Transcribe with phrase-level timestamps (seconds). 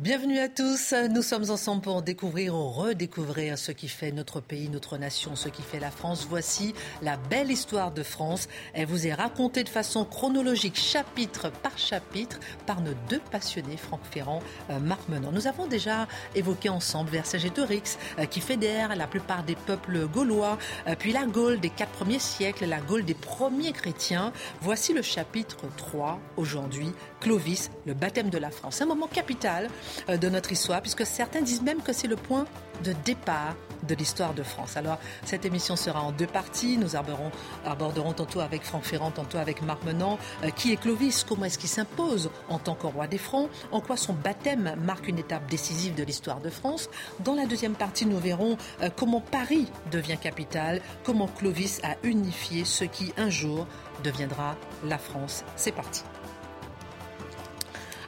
[0.00, 0.94] Bienvenue à tous.
[1.10, 5.50] Nous sommes ensemble pour découvrir ou redécouvrir ce qui fait notre pays, notre nation, ce
[5.50, 6.26] qui fait la France.
[6.26, 8.48] Voici la belle histoire de France.
[8.72, 14.00] Elle vous est racontée de façon chronologique, chapitre par chapitre, par nos deux passionnés, Franck
[14.10, 15.32] Ferrand, euh, Marc Menant.
[15.32, 20.56] Nous avons déjà évoqué ensemble Vercingétorix, euh, qui fédère la plupart des peuples gaulois,
[20.88, 24.32] euh, puis la Gaule des quatre premiers siècles, la Gaule des premiers chrétiens.
[24.62, 28.80] Voici le chapitre 3 aujourd'hui, Clovis, le baptême de la France.
[28.80, 29.68] Un moment capital
[30.08, 32.46] euh, de notre histoire, puisque certains disent même que c'est le point
[32.82, 33.54] de départ
[33.86, 34.76] de l'histoire de France.
[34.76, 36.78] Alors, cette émission sera en deux parties.
[36.78, 37.30] Nous aborderons,
[37.64, 40.18] aborderons tantôt avec Franck Ferrand, tantôt avec Marc Menant.
[40.44, 41.24] Euh, qui est Clovis?
[41.24, 43.48] Comment est-ce qu'il s'impose en tant que roi des Francs?
[43.72, 46.88] En quoi son baptême marque une étape décisive de l'histoire de France?
[47.20, 52.64] Dans la deuxième partie, nous verrons euh, comment Paris devient capitale, comment Clovis a unifié
[52.64, 53.66] ce qui, un jour,
[54.04, 55.44] deviendra la France.
[55.56, 56.02] C'est parti.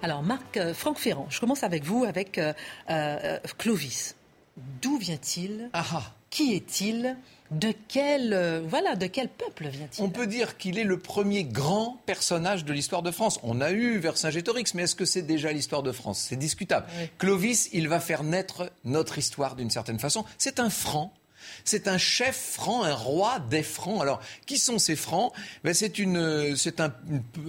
[0.03, 2.53] Alors, Marc, euh, Franck Ferrand, je commence avec vous, avec euh,
[2.91, 4.15] euh, Clovis.
[4.83, 6.03] D'où vient-il Ah ah.
[6.31, 7.17] Qui est-il
[7.51, 12.01] de quel, voilà, de quel peuple vient-il On peut dire qu'il est le premier grand
[12.07, 13.39] personnage de l'histoire de France.
[13.43, 16.25] On a eu Vercingétorix, mais est-ce que c'est déjà l'histoire de France?
[16.29, 16.87] C'est discutable.
[16.99, 17.11] Oui.
[17.19, 20.25] Clovis, il va faire naître notre histoire d'une certaine façon.
[20.39, 21.13] C'est un franc.
[21.65, 24.01] C'est un chef franc, un roi des francs.
[24.01, 25.33] Alors, qui sont ces francs?
[25.65, 26.95] Ben, C'est une, c'est un,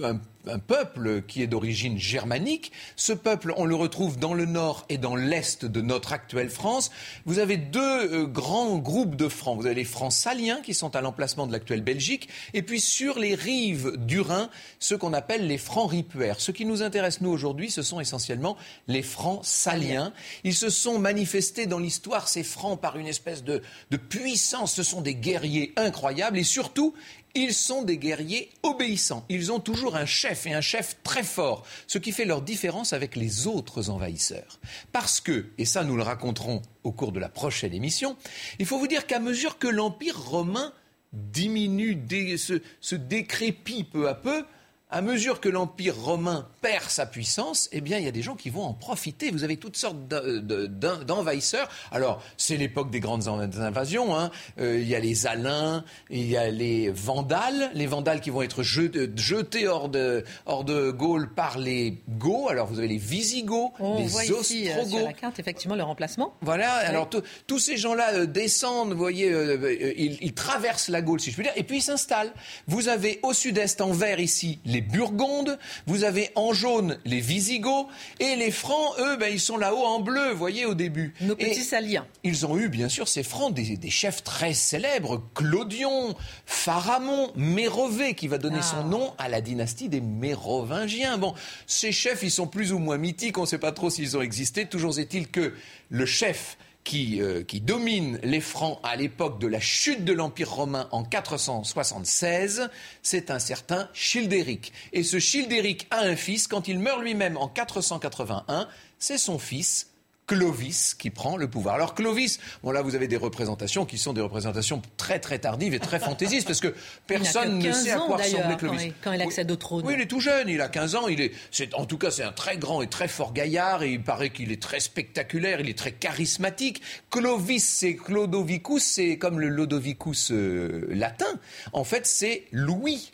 [0.02, 2.72] un- un peuple qui est d'origine germanique.
[2.96, 6.90] Ce peuple, on le retrouve dans le nord et dans l'est de notre actuelle France.
[7.24, 9.58] Vous avez deux euh, grands groupes de francs.
[9.58, 13.18] Vous avez les francs saliens qui sont à l'emplacement de l'actuelle Belgique, et puis sur
[13.18, 16.40] les rives du Rhin, ceux qu'on appelle les francs ripuaires.
[16.40, 18.56] Ce qui nous intéresse nous aujourd'hui, ce sont essentiellement
[18.88, 20.12] les francs saliens.
[20.44, 24.74] Ils se sont manifestés dans l'histoire ces francs par une espèce de, de puissance.
[24.74, 26.94] Ce sont des guerriers incroyables et surtout
[27.34, 29.24] ils sont des guerriers obéissants.
[29.28, 32.92] Ils ont toujours un chef et un chef très fort, ce qui fait leur différence
[32.92, 34.60] avec les autres envahisseurs.
[34.92, 38.16] Parce que, et ça nous le raconterons au cours de la prochaine émission,
[38.58, 40.72] il faut vous dire qu'à mesure que l'Empire romain
[41.12, 41.98] diminue,
[42.36, 44.44] se, se décrépit peu à peu,
[44.94, 48.36] à mesure que l'Empire romain perd sa puissance, eh bien, il y a des gens
[48.36, 49.30] qui vont en profiter.
[49.32, 51.68] Vous avez toutes sortes d'en- de- d'en- d'envahisseurs.
[51.90, 54.16] Alors, c'est l'époque des grandes invasions.
[54.16, 54.30] hein.
[54.60, 57.70] Euh, il y a les Alains, il y a les Vandales.
[57.74, 62.50] Les Vandales qui vont être jetés, jetés hors, de, hors de Gaule par les Goths.
[62.50, 65.82] Alors, vous avez les Visigoths, On les voit ici euh, sur la carte effectivement le
[65.82, 66.34] remplacement.
[66.40, 71.02] Voilà, alors tous- ces gens-là euh, descendent, vous voyez, euh, euh, ils, ils traversent la
[71.02, 72.32] Gaule, si je puis dire, et puis ils s'installent.
[72.68, 77.88] Vous avez au sud-est, en vert ici, les Burgondes, vous avez en jaune les Visigoths,
[78.20, 81.12] et les Francs, eux, ben, ils sont là-haut en bleu, vous voyez, au début.
[81.20, 82.06] Nos Et- petits saliens.
[82.22, 86.14] ils ont eu, bien sûr, ces francs, des, des chefs très célèbres, Clodion,
[86.46, 88.62] Pharamond, Mérové, qui va donner Ah.
[88.62, 91.18] son nom à la dynastie des Mérovingiens.
[91.18, 91.34] Bon,
[91.66, 94.22] ces chefs, ils sont plus ou moins mythiques, on ne sait pas trop s'ils ont
[94.22, 94.66] existé.
[94.66, 95.52] Toujours est-il que
[95.90, 100.50] le chef qui, euh, qui domine les Francs à l'époque de la chute de l'Empire
[100.50, 102.70] romain en 476,
[103.02, 104.72] c'est un certain Childéric.
[104.92, 108.68] Et ce Childéric a un fils, quand il meurt lui-même en 481,
[108.98, 109.93] c'est son fils
[110.26, 111.74] Clovis qui prend le pouvoir.
[111.74, 115.74] Alors Clovis, bon là vous avez des représentations qui sont des représentations très très tardives
[115.74, 116.74] et très fantaisistes parce que
[117.06, 118.78] personne ne sait à 15 quoi ressemblait Clovis.
[118.80, 119.84] quand il- quand il accède au trône.
[119.86, 122.10] Oui, il est tout jeune, il a 15 ans, il est, c'est, en tout cas
[122.10, 125.60] c'est un très grand et très fort gaillard et il paraît qu'il est très spectaculaire,
[125.60, 126.80] il est très charismatique.
[127.10, 131.38] Clovis, c'est Clodovicus, c'est comme le Lodovicus euh, latin.
[131.72, 133.10] En fait, c'est Louis.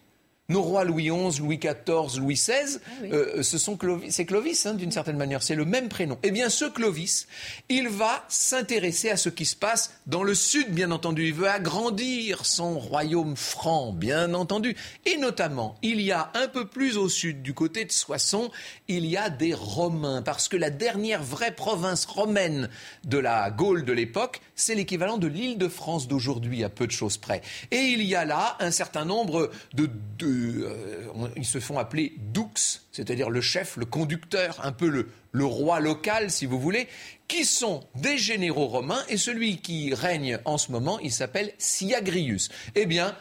[0.51, 3.11] Nos rois Louis XI, Louis XIV, Louis XVI, oui.
[3.13, 6.19] euh, ce sont Clovis, c'est Clovis hein, d'une certaine manière, c'est le même prénom.
[6.25, 7.29] Eh bien, ce Clovis,
[7.69, 11.29] il va s'intéresser à ce qui se passe dans le sud, bien entendu.
[11.29, 14.75] Il veut agrandir son royaume franc, bien entendu.
[15.07, 18.51] Et notamment, il y a un peu plus au sud, du côté de Soissons,
[18.89, 22.69] il y a des Romains, parce que la dernière vraie province romaine
[23.05, 26.93] de la Gaule de l'époque, c'est l'équivalent de l'île de France d'aujourd'hui, à peu de
[26.93, 27.41] choses près.
[27.71, 29.89] Et il y a là un certain nombre de...
[30.19, 35.09] de euh, ils se font appeler dux, c'est-à-dire le chef, le conducteur, un peu le,
[35.33, 36.89] le roi local, si vous voulez,
[37.29, 42.49] qui sont des généraux romains, et celui qui règne en ce moment, il s'appelle Siagrius.
[42.75, 43.17] Eh bien,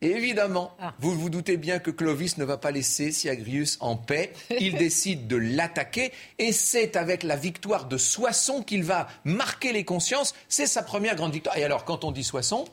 [0.00, 0.94] évidemment, ah.
[1.00, 4.32] vous vous doutez bien que Clovis ne va pas laisser Siagrius en paix.
[4.60, 9.84] Il décide de l'attaquer et c'est avec la victoire de Soissons qu'il va marquer les
[9.84, 10.34] consciences.
[10.48, 11.56] C'est sa première grande victoire.
[11.56, 12.66] Et alors, quand on dit Soissons,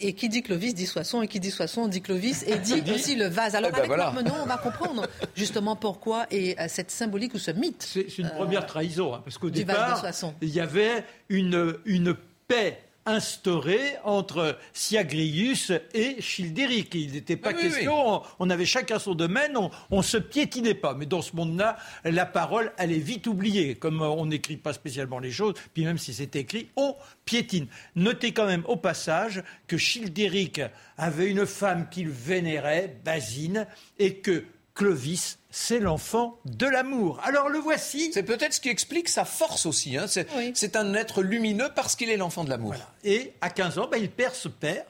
[0.00, 3.16] et, qui dit Clovis dit Soissons, et qui dit Soissons dit Clovis, et dit aussi
[3.16, 3.54] le vase.
[3.54, 7.38] Alors eh ben avec Menon, on va comprendre justement pourquoi et euh, cette symbolique ou
[7.38, 7.82] ce mythe.
[7.82, 10.04] C'est une première euh, trahison, hein, parce qu'au départ,
[10.42, 12.14] il y avait une, une
[12.48, 16.94] paix instauré entre Siagrius et Childéric.
[16.94, 19.56] Il n'était pas question, On, avait chacun son domaine,
[19.90, 20.94] on, ne se piétinait pas.
[20.94, 23.76] Mais dans ce monde-là, la parole, elle est vite oubliée.
[23.76, 26.94] Comme on n'écrit pas spécialement les choses, puis même si c'est écrit, on
[27.24, 27.68] piétine.
[27.94, 30.60] Notez quand même au passage que Childéric
[30.98, 33.66] avait une femme qu'il vénérait, Basine,
[33.98, 34.44] et que
[34.74, 37.18] Clovis, c'est l'enfant de l'amour.
[37.24, 38.10] Alors le voici.
[38.12, 39.96] C'est peut-être ce qui explique sa force aussi.
[39.96, 40.04] Hein.
[40.06, 42.74] C'est un être lumineux parce qu'il est l'enfant de l'amour.
[43.04, 44.84] Et à 15 ans, ben, il perd ce père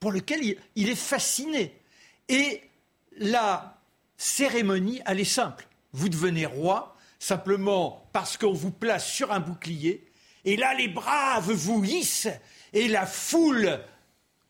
[0.00, 0.40] pour lequel
[0.74, 1.78] il, est fasciné.
[2.30, 2.62] Et
[3.18, 3.78] la
[4.16, 5.68] cérémonie, elle est simple.
[5.92, 10.10] Vous devenez roi simplement parce qu'on vous place sur un bouclier.
[10.46, 12.28] Et là, les braves vous hissent
[12.72, 13.80] et la foule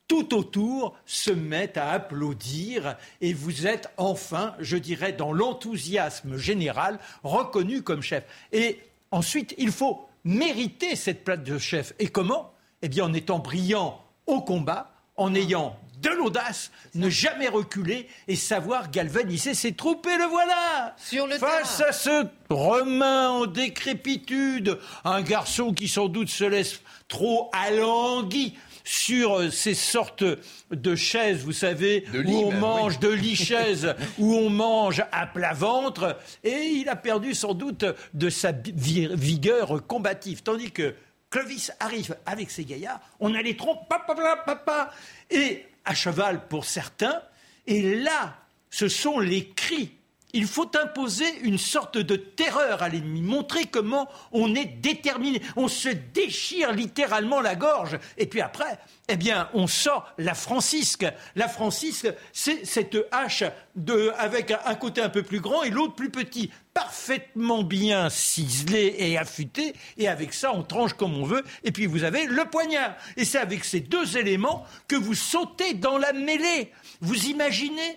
[0.09, 6.99] tout autour se mettent à applaudir et vous êtes enfin, je dirais, dans l'enthousiasme général,
[7.23, 8.25] reconnu comme chef.
[8.53, 8.81] Et
[9.11, 11.93] ensuite, il faut mériter cette place de chef.
[11.99, 12.53] Et comment?
[12.83, 18.37] Eh bien, en étant brillant au combat, en ayant de l'audace, ne jamais reculer et
[18.37, 20.07] savoir galvaniser ses troupes.
[20.07, 26.09] Et le voilà Sur le Face à ce Romain en décrépitude, un garçon qui sans
[26.09, 28.55] doute se laisse trop alangui
[28.87, 30.25] sur euh, ces sortes
[30.71, 36.17] de chaises, vous savez, où on mange de lit-chaises, où on mange à plat ventre,
[36.45, 37.85] et il a perdu sans doute
[38.15, 40.43] de sa vigueur combative.
[40.43, 40.95] Tandis que
[41.31, 44.15] Clovis arrive avec ses gaillards, on a les trompes, papa,
[44.47, 44.93] papa,
[45.31, 47.21] et à cheval pour certains,
[47.67, 48.37] et là,
[48.71, 49.93] ce sont les cris
[50.37, 55.41] il faut imposer une sorte de terreur à l'ennemi, montrer comment on est déterminé.
[55.57, 57.99] On se déchire littéralement la gorge.
[58.19, 58.79] Et puis après,
[59.09, 61.07] eh bien, on sort la francisque.
[61.37, 63.45] La francisque, c'est cette hache
[63.77, 68.95] de, avec un côté un peu plus grand et l'autre plus petit, parfaitement bien ciselé
[68.99, 69.73] et affûté.
[69.97, 71.45] Et avec ça, on tranche comme on veut.
[71.65, 72.95] Et puis vous avez le poignard.
[73.17, 76.73] Et c'est avec ces deux éléments que vous sautez dans la mêlée.
[77.01, 77.97] Vous imaginez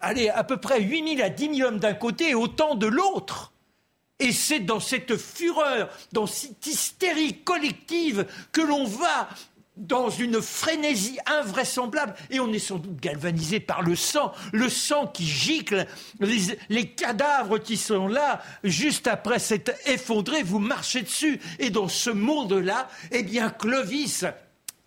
[0.00, 2.86] allez, à peu près 8 000 à 10 000 hommes d'un côté et autant de
[2.86, 3.52] l'autre.
[4.18, 9.28] Et c'est dans cette fureur, dans cette hystérie collective que l'on va
[9.76, 15.06] dans une frénésie invraisemblable, et on est sans doute galvanisé par le sang, le sang
[15.06, 15.86] qui gicle,
[16.18, 22.08] les, cadavres qui sont là, juste après s'être effondré, vous marchez dessus, et dans ce
[22.08, 24.24] monde-là, eh bien, Clovis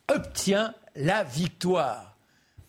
[0.07, 2.08] obtient la victoire.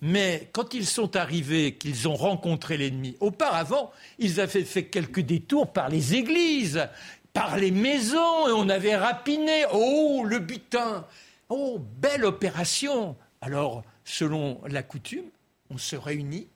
[0.02, 5.72] Mais quand ils sont arrivés, qu'ils ont rencontré l'ennemi, auparavant, ils avaient fait quelques détours
[5.72, 6.88] par les églises,
[7.32, 9.64] par les maisons, et on avait rapiné.
[9.72, 11.06] Oh, le butin
[11.50, 15.28] Oh, belle opération Alors, selon la coutume,
[15.68, 16.48] on se réunit,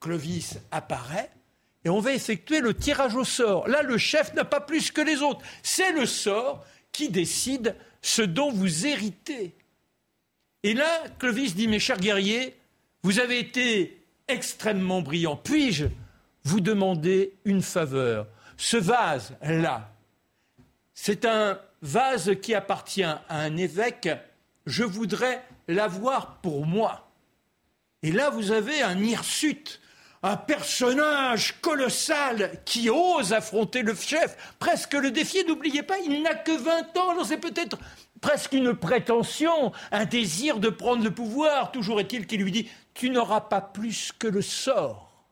[0.00, 1.30] Clovis apparaît,
[1.84, 3.68] et on va effectuer le tirage au sort.
[3.68, 5.42] Là, le chef n'a pas plus que les autres.
[5.62, 9.54] C'est le sort qui décide ce dont vous héritez.
[10.62, 12.56] Et là, Clovis dit, mes chers guerriers,
[13.04, 15.36] vous avez été extrêmement brillant.
[15.36, 15.84] Puis-je
[16.42, 18.26] vous demander une faveur?
[18.56, 19.90] Ce vase-là,
[20.94, 24.08] c'est un vase qui appartient à un évêque.
[24.64, 27.10] Je voudrais l'avoir pour moi.
[28.02, 29.82] Et là, vous avez un hirsute,
[30.22, 35.44] un personnage colossal qui ose affronter le chef, presque le défier.
[35.44, 37.76] N'oubliez pas, il n'a que 20 ans, c'est peut-être
[38.22, 41.70] presque une prétention, un désir de prendre le pouvoir.
[41.70, 45.26] Toujours est-il qu'il lui dit Tu n'auras pas plus que le sort.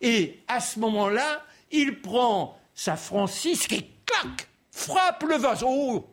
[0.00, 5.64] Et à ce moment-là, il prend sa Francisque et clac frappe le vase.
[5.66, 6.08] Oh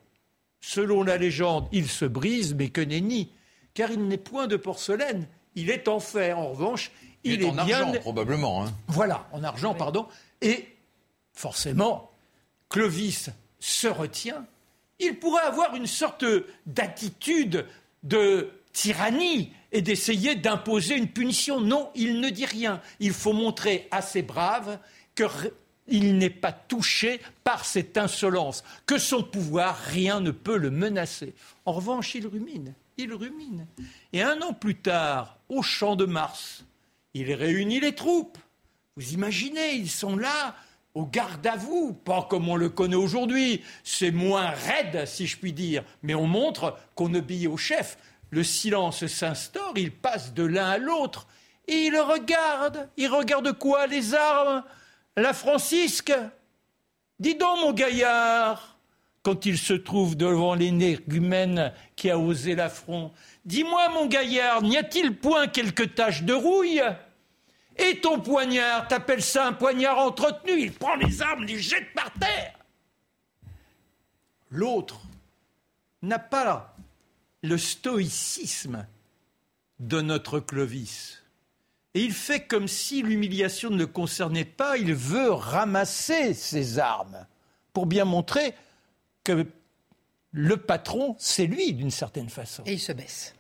[0.60, 3.32] Selon la légende, il se brise, mais que nenni,
[3.74, 6.40] car il n'est point de porcelaine, il est en fer.
[6.40, 6.92] En revanche,
[7.24, 8.66] il, est, en argent, probablement.
[8.66, 8.74] Hein.
[8.88, 10.08] Voilà, en argent, pardon.
[10.42, 10.68] Et
[11.34, 12.12] forcément,
[12.70, 13.30] Clovis
[13.60, 14.46] se retient
[15.00, 16.26] il pourrait avoir une sorte
[16.66, 17.66] d'attitude
[18.04, 21.60] de tyrannie et d'essayer d'imposer une punition.
[21.60, 22.82] Non, il ne dit rien.
[23.00, 24.80] Il faut montrer à ses braves
[25.16, 31.34] qu'il n'est pas touché par cette insolence, que son pouvoir, rien ne peut le menacer.
[31.66, 33.68] En revanche, il rumine, il rumine.
[34.14, 36.64] Et un an plus tard, au champ de Mars,
[37.14, 38.38] il réunit les troupes.
[38.96, 40.56] Vous imaginez, ils sont là,
[40.98, 43.62] au garde à vous, pas comme on le connaît aujourd'hui.
[43.84, 47.98] C'est moins raide, si je puis dire, mais on montre qu'on obéit au chef.
[48.30, 51.28] Le silence s'instaure, il passe de l'un à l'autre,
[51.68, 52.90] et il regarde.
[52.98, 54.64] Il regarde quoi Les armes?
[55.16, 56.14] La Francisque
[57.20, 58.78] Dis donc, mon gaillard,
[59.24, 63.12] quand il se trouve devant l'énergumène qui a osé l'affront,
[63.44, 66.84] dis-moi, mon gaillard, n'y a-t-il point quelques taches de rouille?
[67.76, 72.12] Et ton poignard, t'appelles ça un poignard entretenu Il prend les armes, les jette par
[72.14, 72.54] terre.
[74.50, 75.02] L'autre
[76.02, 76.76] n'a pas
[77.44, 78.86] le stoïcisme
[79.80, 81.24] de notre Clovis.
[81.94, 87.26] Et il fait comme si l'humiliation ne le concernait pas, il veut ramasser ses armes
[87.74, 88.54] pour bien montrer
[89.24, 89.48] que
[90.32, 92.64] le patron, c'est lui d'une certaine façon.
[92.66, 93.34] Et il se baisse.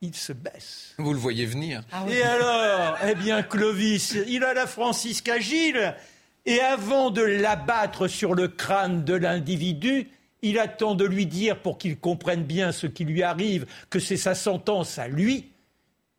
[0.00, 0.94] Il se baisse.
[0.98, 1.82] Vous le voyez venir.
[1.90, 5.96] Ah Et alors, eh bien, Clovis, il a la Francisque agile,
[6.46, 10.08] et avant de l'abattre sur le crâne de l'individu,
[10.42, 14.16] il attend de lui dire, pour qu'il comprenne bien ce qui lui arrive, que c'est
[14.16, 15.50] sa sentence à lui.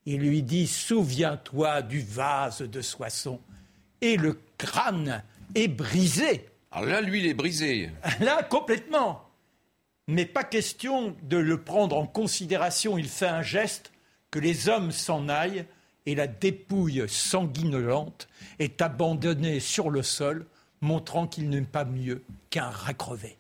[0.06, 3.40] Il lui dit Souviens-toi du vase de Soissons.
[4.02, 5.24] Et le crâne
[5.56, 6.48] est brisé.
[6.72, 7.90] Alors là, lui, il est brisé.
[8.20, 9.30] Là, complètement.
[10.08, 12.98] Mais pas question de le prendre en considération.
[12.98, 13.92] Il fait un geste
[14.32, 15.66] que les hommes s'en aillent
[16.06, 18.28] et la dépouille sanguinolente
[18.60, 20.46] est abandonnée sur le sol,
[20.82, 23.38] montrant qu'il n'est pas mieux qu'un rat crevé.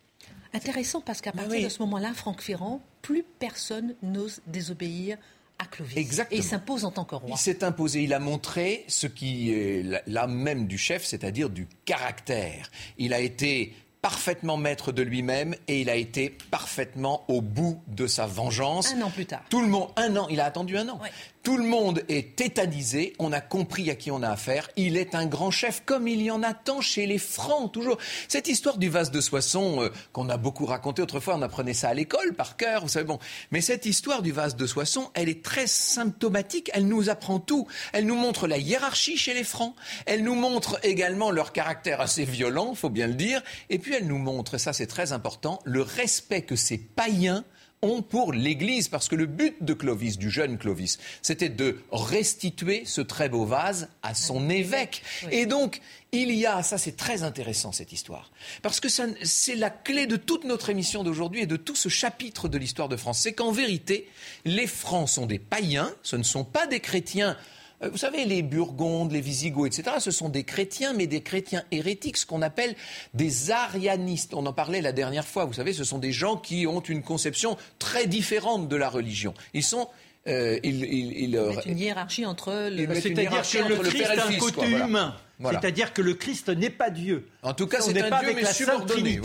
[0.54, 5.18] Intéressant parce qu'à partir de ce moment-là, Franck Ferrand, plus personne n'ose désobéir
[5.60, 5.98] à Clovis.
[5.98, 6.36] Exactement.
[6.36, 7.30] Et il s'impose en tant que roi.
[7.32, 11.68] Il s'est imposé, il a montré ce qui est l'âme même du chef, c'est-à-dire du
[11.86, 12.72] caractère.
[12.98, 18.08] Il a été parfaitement maître de lui-même et il a été parfaitement au bout de
[18.08, 18.94] sa vengeance.
[18.94, 19.44] Un an plus tard.
[19.50, 21.00] Tout le monde, un an, il a attendu un an.
[21.42, 24.70] Tout le monde est tétanisé, on a compris à qui on a affaire.
[24.76, 27.98] Il est un grand chef, comme il y en a tant chez les Francs, toujours.
[28.28, 31.90] Cette histoire du vase de Soissons, euh, qu'on a beaucoup raconté autrefois, on apprenait ça
[31.90, 33.20] à l'école par cœur, vous savez, bon.
[33.52, 37.68] Mais cette histoire du vase de Soissons, elle est très symptomatique, elle nous apprend tout.
[37.94, 42.26] Elle nous montre la hiérarchie chez les Francs, elle nous montre également leur caractère assez
[42.26, 45.84] violent, faut bien le dire, et puis elle nous montre, ça c'est très important, le
[45.84, 47.46] respect que ces païens
[47.82, 52.84] ont pour l'Église, parce que le but de Clovis, du jeune Clovis, c'était de restituer
[52.86, 55.02] ce très beau vase à son évêque.
[55.32, 55.82] Et donc,
[56.12, 58.32] il y a, ça c'est très intéressant cette histoire,
[58.62, 62.50] parce que c'est la clé de toute notre émission d'aujourd'hui et de tout ce chapitre
[62.50, 64.10] de l'histoire de France, c'est qu'en vérité,
[64.44, 67.38] les Francs sont des païens, ce ne sont pas des chrétiens
[67.82, 72.18] vous savez, les Burgondes, les Visigoths, etc., ce sont des chrétiens, mais des chrétiens hérétiques,
[72.18, 72.76] ce qu'on appelle
[73.14, 74.34] des arianistes.
[74.34, 75.46] On en parlait la dernière fois.
[75.46, 79.34] Vous savez, ce sont des gens qui ont une conception très différente de la religion.
[79.54, 79.88] Ils sont
[80.28, 85.16] euh, il, il, une hiérarchie entre le, c'est-à-dire que le Christ a un côté humain.
[85.42, 87.28] C'est-à-dire que le Christ n'est pas Dieu.
[87.44, 89.22] En tout cas, c'est un Dieu mais subordonné.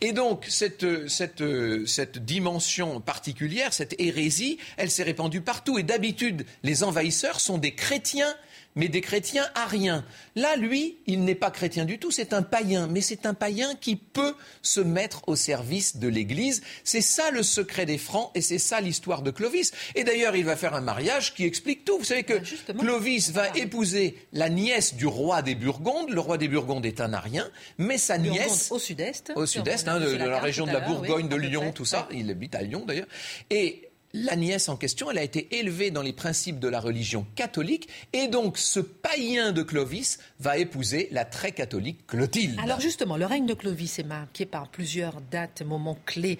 [0.00, 1.44] Et donc, cette, cette,
[1.86, 5.78] cette dimension particulière, cette hérésie, elle s'est répandue partout.
[5.78, 8.34] Et d'habitude, les envahisseurs sont des chrétiens
[8.74, 10.04] mais des chrétiens ariens.
[10.34, 13.74] Là, lui, il n'est pas chrétien du tout, c'est un païen, mais c'est un païen
[13.80, 16.62] qui peut se mettre au service de l'Église.
[16.82, 19.72] C'est ça le secret des Francs et c'est ça l'histoire de Clovis.
[19.94, 21.98] Et d'ailleurs, il va faire un mariage qui explique tout.
[21.98, 26.10] Vous savez que bah, Clovis va épouser la nièce du roi des Burgondes.
[26.10, 28.70] Le roi des Burgondes est un arien, mais sa nièce...
[28.72, 29.32] Au sud-est.
[29.36, 32.08] Au sud-est, hein, de, la, région de la Bourgogne, de Lyon, tout ça.
[32.10, 33.06] Il habite à Lyon d'ailleurs.
[33.50, 37.26] Et la nièce en question, elle a été élevée dans les principes de la religion
[37.34, 42.56] catholique et donc ce païen de Clovis va épouser la très catholique Clotilde.
[42.62, 46.38] Alors justement, le règne de Clovis est marqué par plusieurs dates, moments clés.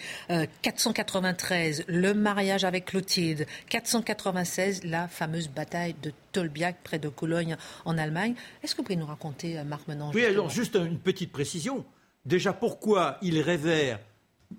[0.62, 3.44] 493, euh, le mariage avec Clotilde.
[3.68, 8.34] 496, la fameuse bataille de Tolbiac près de Cologne en Allemagne.
[8.62, 11.84] Est-ce que vous pouvez nous raconter, euh, Marc Menange Oui, alors juste une petite précision.
[12.24, 13.98] Déjà, pourquoi il révère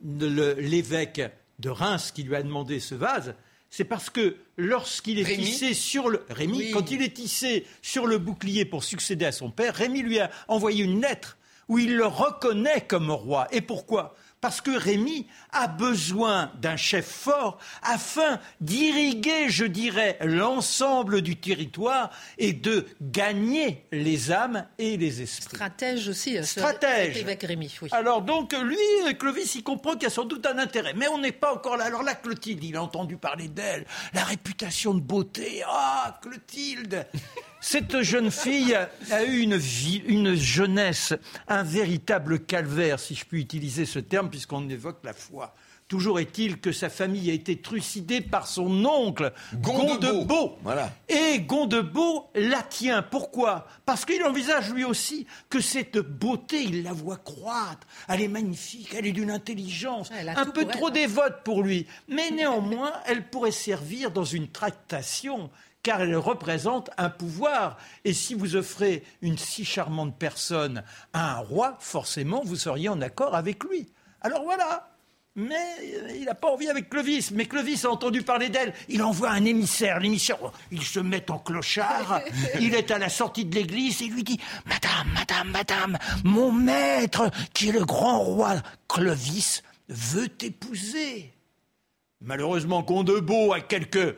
[0.03, 1.21] l'évêque
[1.59, 3.35] de Reims qui lui a demandé ce vase,
[3.69, 8.17] c'est parce que lorsqu'il est tissé sur le Rémi, quand il est tissé sur le
[8.17, 12.05] bouclier pour succéder à son père, Rémi lui a envoyé une lettre où il le
[12.05, 13.47] reconnaît comme roi.
[13.51, 14.15] Et pourquoi?
[14.41, 22.11] Parce que Rémy a besoin d'un chef fort afin d'irriguer, je dirais, l'ensemble du territoire
[22.37, 25.55] et de gagner les âmes et les esprits.
[25.55, 27.17] Stratège aussi, euh, Stratège.
[27.17, 27.89] Évêque Rémy, oui.
[27.91, 28.77] Alors donc, lui,
[29.17, 30.93] Clovis, il comprend qu'il y a sans doute un intérêt.
[30.95, 31.85] Mais on n'est pas encore là.
[31.85, 35.63] Alors là, Clotilde, il a entendu parler d'elle, la réputation de beauté.
[35.67, 37.07] Ah, Clotilde
[37.65, 38.77] cette jeune fille
[39.09, 41.15] a eu une, vie, une jeunesse,
[41.47, 45.51] un véritable calvaire, si je puis utiliser ce terme, puisqu'on évoque la foi.
[45.87, 50.57] Toujours est-il que sa famille a été trucidée par son oncle, Gondebaud.
[50.61, 50.91] Voilà.
[51.09, 53.01] Et Gondebaud la tient.
[53.01, 53.67] Pourquoi?
[53.83, 57.87] Parce qu'il envisage lui aussi que cette beauté, il la voit croître.
[58.07, 60.91] Elle est magnifique, elle est d'une intelligence, un peu trop hein.
[60.91, 61.87] dévote pour lui.
[62.07, 65.49] Mais néanmoins, elle pourrait servir dans une tractation
[65.85, 67.77] car elle représente un pouvoir.
[68.05, 72.99] Et si vous offrez une si charmante personne à un roi, forcément, vous seriez en
[73.01, 73.93] accord avec lui.
[74.21, 74.89] Alors voilà,
[75.35, 75.63] mais
[76.15, 77.29] il n'a pas envie avec Clovis.
[77.29, 78.73] Mais Clovis a entendu parler d'elle.
[78.89, 79.99] Il envoie un émissaire.
[79.99, 82.21] L'émissaire, oh, il se met en clochard.
[82.59, 87.29] il est à la sortie de l'église et lui dit Madame, madame, madame, mon maître,
[87.53, 88.55] qui est le grand roi
[88.87, 91.31] Clovis, veut t'épouser.
[92.21, 94.15] Malheureusement, Gondebaud a quelques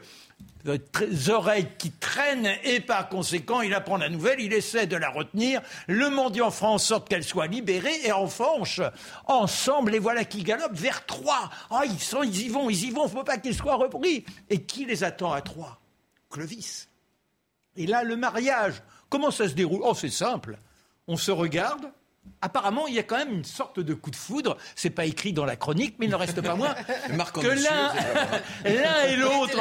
[1.30, 5.62] oreilles qui traînent et par conséquent, il apprend la nouvelle, il essaie de la retenir.
[5.88, 8.82] Le mendiant fera en sorte qu'elle soit libérée et en fanche.
[9.26, 11.50] Ensemble, les voilà qui galopent vers Troyes.
[11.70, 14.26] Ah, ils, ils y vont, ils y vont, faut pas qu'ils soient repris.
[14.50, 15.80] Et qui les attend à Troyes
[16.30, 16.90] Clovis.
[17.76, 19.82] Et là, le mariage, comment ça se déroule?
[19.84, 20.58] Oh, c'est simple.
[21.08, 21.92] On se regarde,
[22.42, 24.58] Apparemment, il y a quand même une sorte de coup de foudre.
[24.76, 26.74] C'est pas écrit dans la chronique, mais il ne reste pas moins
[27.34, 27.48] que
[28.66, 29.58] l'un et l'autre,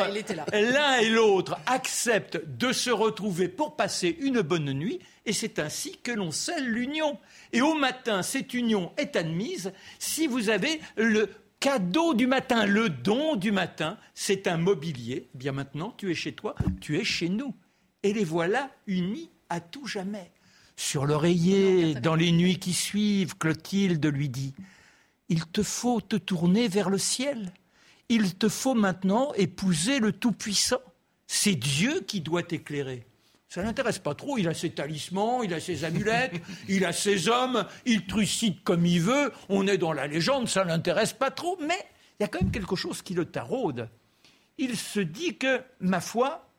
[0.52, 5.98] l'un et l'autre acceptent de se retrouver pour passer une bonne nuit, et c'est ainsi
[6.02, 7.18] que l'on scelle l'union.
[7.52, 11.28] Et au matin, cette union est admise si vous avez le
[11.60, 15.28] cadeau du matin, le don du matin, c'est un mobilier.
[15.34, 17.54] Eh bien maintenant, tu es chez toi, tu es chez nous,
[18.02, 20.30] et les voilà unis à tout jamais.
[20.76, 24.54] Sur l'oreiller, dans les nuits qui suivent, Clotilde lui dit
[25.30, 27.52] Il te faut te tourner vers le ciel.
[28.08, 30.80] Il te faut maintenant épouser le Tout-Puissant.
[31.26, 33.06] C'est Dieu qui doit t'éclairer.
[33.48, 34.36] Ça l'intéresse pas trop.
[34.36, 36.34] Il a ses talismans, il a ses amulettes,
[36.68, 39.32] il a ses hommes, il trucide comme il veut.
[39.48, 41.56] On est dans la légende, ça l'intéresse pas trop.
[41.60, 41.78] Mais
[42.20, 43.88] il y a quand même quelque chose qui le taraude.
[44.58, 46.50] Il se dit que, ma foi.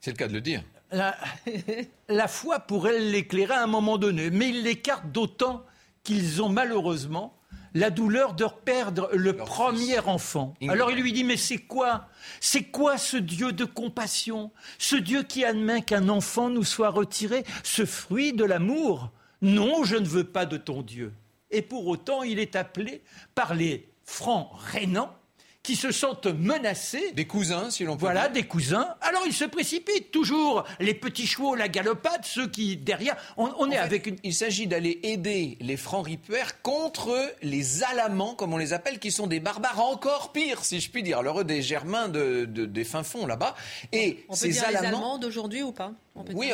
[0.00, 0.64] C'est le cas de le dire
[2.08, 5.64] la, foi pourrait l'éclairer à un moment donné, mais il l'écarte d'autant
[6.02, 7.38] qu'ils ont malheureusement
[7.74, 10.54] la douleur de perdre le premier enfant.
[10.68, 12.08] Alors il lui dit, mais c'est quoi?
[12.40, 14.50] C'est quoi ce Dieu de compassion?
[14.78, 19.10] Ce Dieu qui admet qu'un enfant nous soit retiré Ce fruit de l'amour?
[19.40, 21.12] Non, je ne veux pas de ton Dieu.
[21.50, 23.02] Et pour autant, il est appelé
[23.34, 25.14] par les francs rénants
[25.62, 27.12] qui se sentent menacés.
[27.12, 28.94] Des cousins, si l'on peut Voilà, des cousins.
[29.00, 30.64] Alors ils se précipitent toujours.
[30.80, 33.16] Les petits chevaux, la galopade, ceux qui derrière.
[33.36, 34.16] On, est avec une.
[34.24, 39.12] Il s'agit d'aller aider les francs ripuaires contre les Alamans, comme on les appelle, qui
[39.12, 41.18] sont des barbares encore pires, si je puis dire.
[41.18, 43.54] Alors eux, des Germains de, des fins fonds là-bas.
[43.92, 44.80] Et on peut ces dire Alamans...
[44.80, 45.92] les Allemands d'aujourd'hui ou pas?
[46.34, 46.52] Oui,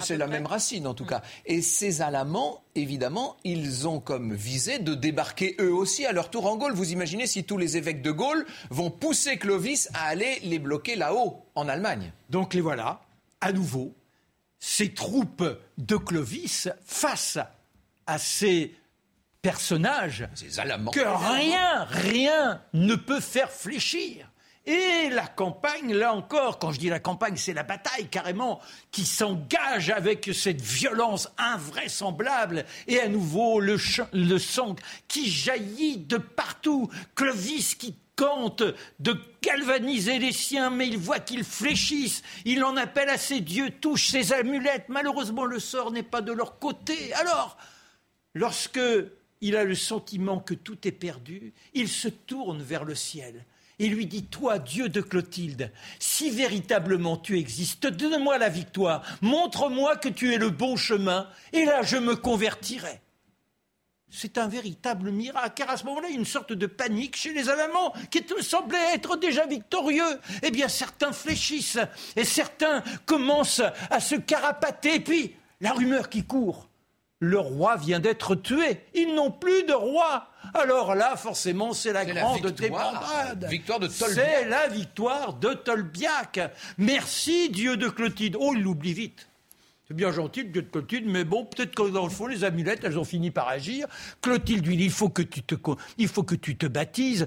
[0.00, 1.22] c'est la même racine en tout cas.
[1.44, 6.46] Et ces Alamans, évidemment, ils ont comme visée de débarquer eux aussi à leur tour
[6.46, 6.72] en Gaule.
[6.72, 10.96] Vous imaginez si tous les évêques de Gaule vont pousser Clovis à aller les bloquer
[10.96, 12.12] là-haut, en Allemagne.
[12.30, 13.02] Donc les voilà,
[13.40, 13.94] à nouveau,
[14.58, 15.44] ces troupes
[15.76, 17.38] de Clovis face
[18.06, 18.74] à ces
[19.42, 20.90] personnages ces Alamans.
[20.90, 24.30] que rien, rien ne peut faire fléchir.
[24.66, 29.04] Et la campagne, là encore, quand je dis la campagne, c'est la bataille carrément qui
[29.04, 32.64] s'engage avec cette violence invraisemblable.
[32.86, 33.76] Et à nouveau, le,
[34.38, 36.88] sang qui jaillit de partout.
[37.14, 38.62] Clovis qui tente
[39.00, 42.22] de galvaniser les siens, mais il voit qu'ils fléchissent.
[42.46, 44.88] Il en appelle à ses dieux, touche ses amulettes.
[44.88, 47.12] Malheureusement, le sort n'est pas de leur côté.
[47.14, 47.58] Alors,
[48.32, 48.80] lorsque
[49.42, 53.44] il a le sentiment que tout est perdu, il se tourne vers le ciel
[53.78, 59.96] et lui dit, toi, Dieu de Clotilde, si véritablement tu existes, donne-moi la victoire, montre-moi
[59.96, 63.00] que tu es le bon chemin, et là je me convertirai.
[64.16, 67.16] C'est un véritable miracle, car à ce moment-là, il y a une sorte de panique
[67.16, 70.20] chez les Allemands qui semblaient être déjà victorieux.
[70.44, 71.80] Eh bien, certains fléchissent
[72.14, 74.94] et certains commencent à se carapater.
[74.94, 76.68] Et puis, la rumeur qui court,
[77.24, 78.80] le roi vient d'être tué.
[78.94, 80.28] Ils n'ont plus de roi.
[80.52, 83.46] Alors là, forcément, c'est la grande débandade.
[83.48, 86.40] Victoire de C'est la victoire de Tolbiac.
[86.78, 88.36] Merci, Dieu de Clotilde.
[88.38, 89.26] Oh, il l'oublie vite.
[89.86, 92.84] C'est bien gentil, Dieu de Clotilde, mais bon, peut-être que dans le fond, les amulettes,
[92.84, 93.86] elles ont fini par agir.
[94.22, 95.54] Clotilde lui dit, il faut que tu te,
[95.98, 97.26] il faut que tu te baptises.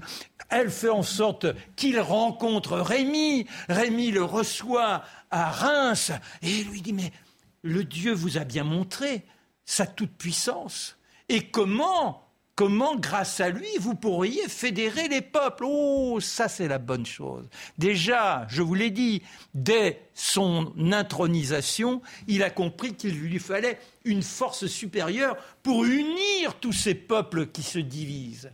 [0.50, 3.46] Elle fait en sorte qu'il rencontre Rémi.
[3.68, 6.10] Rémi le reçoit à Reims
[6.42, 7.12] et lui dit, mais
[7.62, 9.24] le Dieu vous a bien montré
[9.68, 10.96] sa toute-puissance.
[11.28, 15.64] Et comment, comment, grâce à lui, vous pourriez fédérer les peuples?
[15.66, 17.46] Oh, ça c'est la bonne chose.
[17.76, 24.22] Déjà, je vous l'ai dit, dès son intronisation, il a compris qu'il lui fallait une
[24.22, 28.50] force supérieure pour unir tous ces peuples qui se divisent.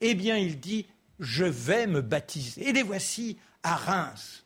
[0.00, 0.86] Eh bien, il dit,
[1.18, 2.68] je vais me baptiser.
[2.68, 4.43] Et les voici à Reims.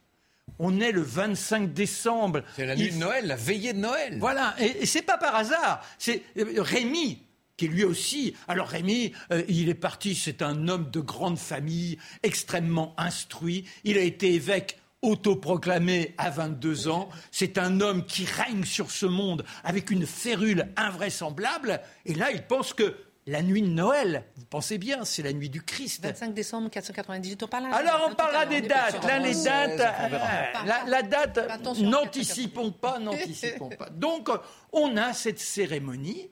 [0.58, 2.42] On est le 25 décembre.
[2.56, 4.18] C'est la nuit de Noël, la veillée de Noël.
[4.18, 5.84] Voilà, et, et c'est pas par hasard.
[5.98, 7.22] C'est euh, Rémi
[7.58, 8.34] qui lui aussi.
[8.46, 13.64] Alors Rémi, euh, il est parti, c'est un homme de grande famille, extrêmement instruit.
[13.84, 17.08] Il a été évêque autoproclamé à 22 ans.
[17.30, 21.80] C'est un homme qui règne sur ce monde avec une férule invraisemblable.
[22.06, 22.96] Et là, il pense que
[23.28, 26.02] la nuit de Noël, vous pensez bien, c'est la nuit du Christ.
[26.02, 27.76] 25 décembre 498, on parlera.
[27.76, 29.04] Alors on parlera des dates.
[29.04, 33.90] Là, les dates, euh, la, date, n'anticipons pas, n'anticipons pas.
[33.90, 34.30] Donc,
[34.72, 36.30] on a cette cérémonie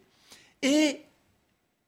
[0.62, 1.02] et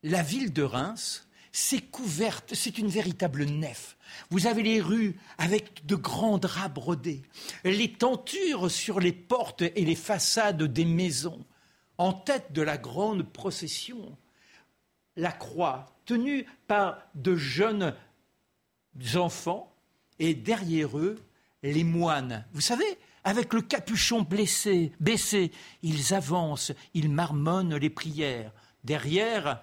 [0.02, 3.96] la ville de Reims, c'est couverte, c'est une véritable nef.
[4.28, 7.22] Vous avez les rues avec de grands draps brodés,
[7.64, 11.42] les tentures sur les portes et les façades des maisons.
[11.96, 14.16] En tête de la grande procession,
[15.18, 17.94] la croix, tenue par de jeunes
[19.14, 19.74] enfants,
[20.18, 21.18] et derrière eux,
[21.62, 22.46] les moines.
[22.52, 25.50] Vous savez, avec le capuchon blessé, baissé,
[25.82, 28.52] ils avancent, ils marmonnent les prières.
[28.84, 29.60] Derrière,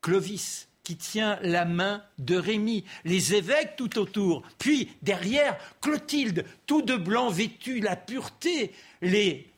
[0.00, 6.82] Clovis, qui tient la main de Rémy, les évêques tout autour, puis derrière Clotilde, tout
[6.82, 9.50] de blanc vêtu, la pureté, les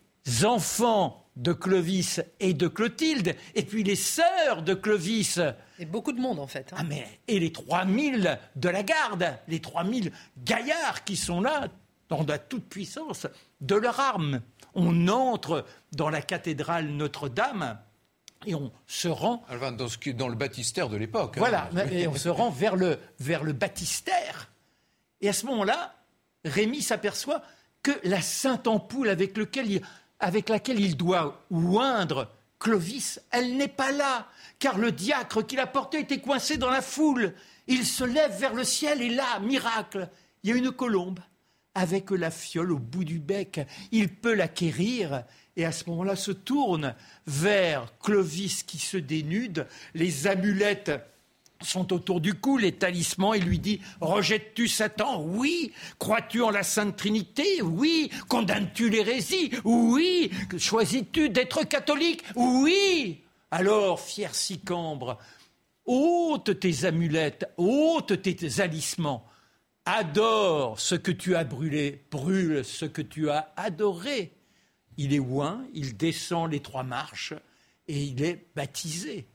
[0.44, 5.40] enfants de Clovis et de Clotilde, et puis les sœurs de Clovis.
[5.78, 6.72] Et beaucoup de monde en fait.
[6.72, 6.78] Hein.
[6.80, 10.12] Ah mais, et les 3000 de la garde, les 3000
[10.44, 11.68] gaillards qui sont là,
[12.08, 13.26] dans la toute-puissance
[13.60, 14.40] de leur arme.
[14.74, 17.78] On entre dans la cathédrale Notre-Dame
[18.46, 19.44] et on se rend.
[19.76, 21.36] Dans, ce dans le baptistère de l'époque.
[21.36, 21.40] Hein.
[21.40, 24.50] Voilà, et on se rend vers le, vers le baptistère.
[25.20, 25.94] Et à ce moment-là,
[26.44, 27.42] Rémi s'aperçoit
[27.82, 29.82] que la sainte ampoule avec lequel il
[30.20, 34.26] avec laquelle il doit oindre Clovis, elle n'est pas là,
[34.58, 37.34] car le diacre qui la portait était coincé dans la foule.
[37.66, 40.08] Il se lève vers le ciel et là, miracle,
[40.42, 41.20] il y a une colombe
[41.74, 43.60] avec la fiole au bout du bec.
[43.92, 45.24] Il peut l'acquérir
[45.56, 46.94] et à ce moment-là se tourne
[47.26, 50.92] vers Clovis qui se dénude, les amulettes
[51.66, 55.22] sont autour du cou, les talismans, et lui dit Rejettes-tu Satan?
[55.22, 55.72] Oui.
[55.98, 57.62] Crois-tu en la Sainte Trinité?
[57.62, 58.10] Oui.
[58.28, 59.50] Condamnes-tu l'hérésie?
[59.64, 60.30] Oui.
[60.56, 62.22] Choisis-tu d'être catholique?
[62.34, 63.22] Oui.
[63.50, 65.18] Alors, fier Sicambre,
[65.84, 69.24] ôte tes amulettes, ôte tes talismans,
[69.84, 74.32] adore ce que tu as brûlé, brûle ce que tu as adoré.
[74.96, 77.34] Il est oint, il descend les trois marches
[77.86, 79.28] et il est baptisé.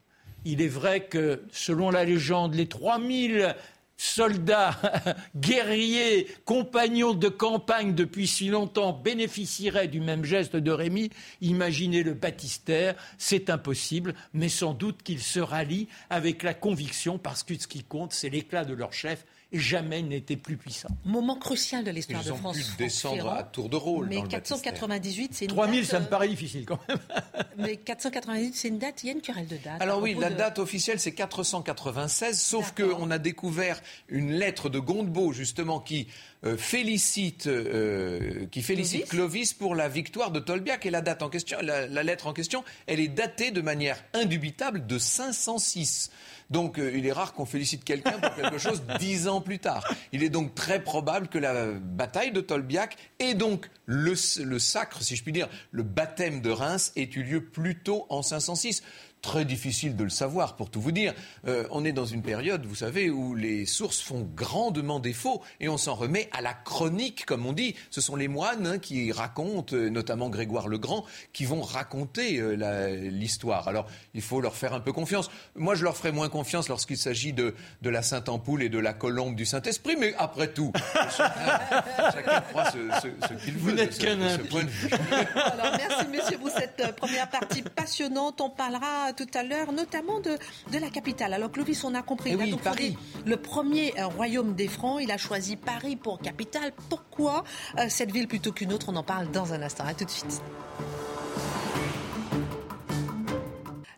[0.45, 3.56] Il est vrai que, selon la légende, les 3000
[3.95, 4.75] soldats,
[5.36, 12.15] guerriers, compagnons de campagne depuis si longtemps bénéficieraient du même geste de Rémy, imaginez le
[12.15, 17.67] baptistère, c'est impossible, mais sans doute qu'ils se rallient avec la conviction, parce que ce
[17.67, 19.23] qui compte, c'est l'éclat de leur chef
[19.60, 20.90] jamais n'était plus puissant.
[21.06, 22.58] Moment crucial de l'histoire de France.
[22.58, 24.08] Ils ont pu descendre à tour de rôle.
[24.08, 27.00] Mais 498, c'est une 3000, ça me paraît difficile quand même.
[27.58, 29.82] mais 498, c'est une date, il y a une querelle de date.
[29.82, 35.34] Alors oui, la date officielle, c'est 496, sauf qu'on a découvert une lettre de Gondebaud,
[35.34, 36.08] justement, qui
[36.43, 39.54] euh, félicite, euh, qui félicite Clovis.
[39.54, 40.86] pour la victoire de Tolbiac.
[40.86, 44.04] Et la date en question, la, la lettre en question, elle est datée de manière
[44.13, 46.10] indubitable de 506.
[46.49, 49.88] Donc euh, il est rare qu'on félicite quelqu'un pour quelque chose dix ans plus tard.
[50.12, 55.01] Il est donc très probable que la bataille de Tolbiac et donc le, le sacre,
[55.01, 58.84] si je puis dire, le baptême de Reims ait eu lieu plus tôt en 506
[59.21, 61.13] très difficile de le savoir, pour tout vous dire.
[61.47, 65.69] Euh, on est dans une période, vous savez, où les sources font grandement défaut et
[65.69, 67.75] on s'en remet à la chronique, comme on dit.
[67.89, 72.39] Ce sont les moines hein, qui racontent, euh, notamment Grégoire le Grand, qui vont raconter
[72.39, 73.67] euh, l'histoire.
[73.67, 75.29] Alors, il faut leur faire un peu confiance.
[75.55, 78.79] Moi, je leur ferai moins confiance lorsqu'il s'agit de, de la Sainte Ampoule et de
[78.79, 80.71] la colombe du Saint-Esprit, mais après tout,
[81.17, 83.60] chacun, croit ce, qu'il veut.
[83.60, 88.41] Vous n'êtes qu'un Alors, merci, monsieur, pour cette première partie passionnante.
[88.41, 90.38] On parlera tout à l'heure, notamment de,
[90.71, 91.34] de la capitale.
[91.34, 92.97] Alors Clovis, on a compris, eh il a Paris.
[93.26, 95.00] le premier euh, royaume des Francs.
[95.02, 96.71] Il a choisi Paris pour capitale.
[96.89, 97.43] Pourquoi
[97.78, 98.88] euh, cette ville plutôt qu'une autre?
[98.89, 99.86] On en parle dans un instant.
[99.86, 100.41] À tout de suite.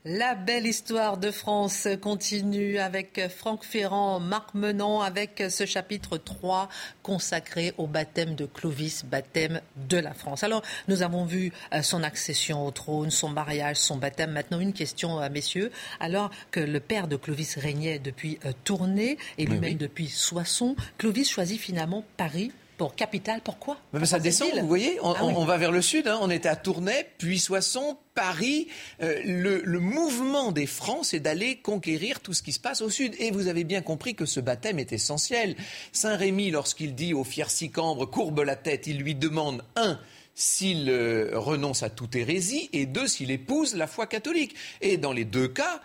[0.05, 6.67] La belle histoire de France continue avec Franck Ferrand, Marc Menant, avec ce chapitre 3
[7.03, 10.43] consacré au baptême de Clovis, baptême de la France.
[10.43, 14.31] Alors, nous avons vu euh, son accession au trône, son mariage, son baptême.
[14.31, 15.71] Maintenant, une question, à messieurs.
[16.01, 21.29] Alors que le père de Clovis régnait depuis euh, Tournai et lui-même depuis Soissons, Clovis
[21.29, 23.41] choisit finalement Paris pour capitale.
[23.43, 26.07] Pourquoi mais Ça descend, vous voyez, on, ah va vers le sud.
[26.07, 26.19] Hein.
[26.21, 28.67] On était à Tournai, puis Soissons, Paris.
[29.01, 33.15] Euh, le, mouvement des Francs, c'est d'aller conquérir tout ce qui se passe au sud.
[33.19, 35.55] Et vous avez bien compris que ce baptême est essentiel.
[35.91, 39.99] Saint Rémy, lorsqu'il dit au fier Sicambre, courbe la tête, il lui demande un
[40.35, 44.55] s'il euh, renonce à toute hérésie et deux, s'il épouse la foi catholique.
[44.81, 45.81] Et dans les deux cas,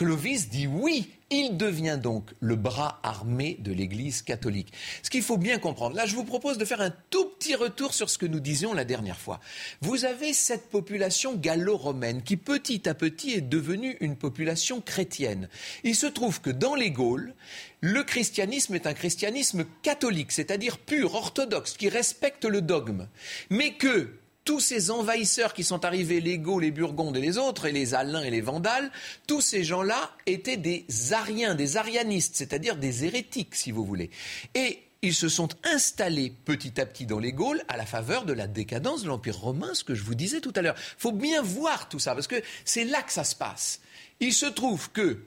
[0.00, 1.10] Clovis dit oui.
[1.28, 4.72] Il devient donc le bras armé de l'Église catholique.
[5.02, 7.92] Ce qu'il faut bien comprendre, là je vous propose de faire un tout petit retour
[7.92, 9.40] sur ce que nous disions la dernière fois.
[9.82, 15.50] Vous avez cette population gallo-romaine qui petit à petit est devenue une population chrétienne.
[15.84, 17.34] Il se trouve que dans les Gaules,
[17.82, 23.06] le christianisme est un christianisme catholique, c'est-à-dire pur, orthodoxe, qui respecte le dogme,
[23.50, 27.66] mais que tous ces envahisseurs qui sont arrivés, les Gauls, les Burgondes et les autres,
[27.66, 28.90] et les Alains et les Vandales,
[29.26, 34.10] tous ces gens-là étaient des Ariens, des Arianistes, c'est-à-dire des hérétiques, si vous voulez.
[34.54, 38.32] Et ils se sont installés petit à petit dans les Gaules à la faveur de
[38.32, 40.76] la décadence de l'Empire romain, ce que je vous disais tout à l'heure.
[40.78, 43.80] Il faut bien voir tout ça, parce que c'est là que ça se passe.
[44.20, 45.22] Il se trouve que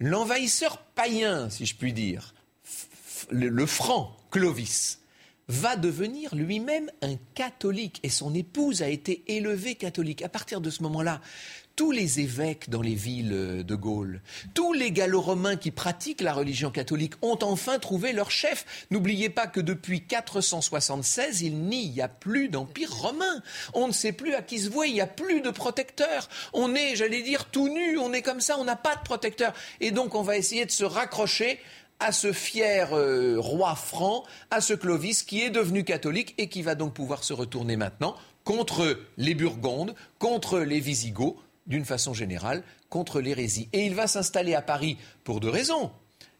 [0.00, 2.34] l'envahisseur païen, si je puis dire,
[3.30, 5.00] le franc, Clovis,
[5.48, 10.22] va devenir lui-même un catholique et son épouse a été élevée catholique.
[10.22, 11.20] À partir de ce moment-là,
[11.76, 14.22] tous les évêques dans les villes de Gaulle,
[14.54, 18.86] tous les gallo-romains qui pratiquent la religion catholique ont enfin trouvé leur chef.
[18.90, 23.42] N'oubliez pas que depuis 476, il n'y a plus d'empire romain.
[23.74, 26.30] On ne sait plus à qui se voit, il n'y a plus de protecteur.
[26.54, 29.52] On est, j'allais dire, tout nu, on est comme ça, on n'a pas de protecteur.
[29.80, 31.60] Et donc on va essayer de se raccrocher
[32.00, 36.62] à ce fier euh, roi franc, à ce Clovis qui est devenu catholique et qui
[36.62, 42.62] va donc pouvoir se retourner maintenant contre les Burgondes, contre les Visigoths, d'une façon générale,
[42.88, 43.68] contre l'hérésie.
[43.72, 45.90] Et il va s'installer à Paris pour deux raisons.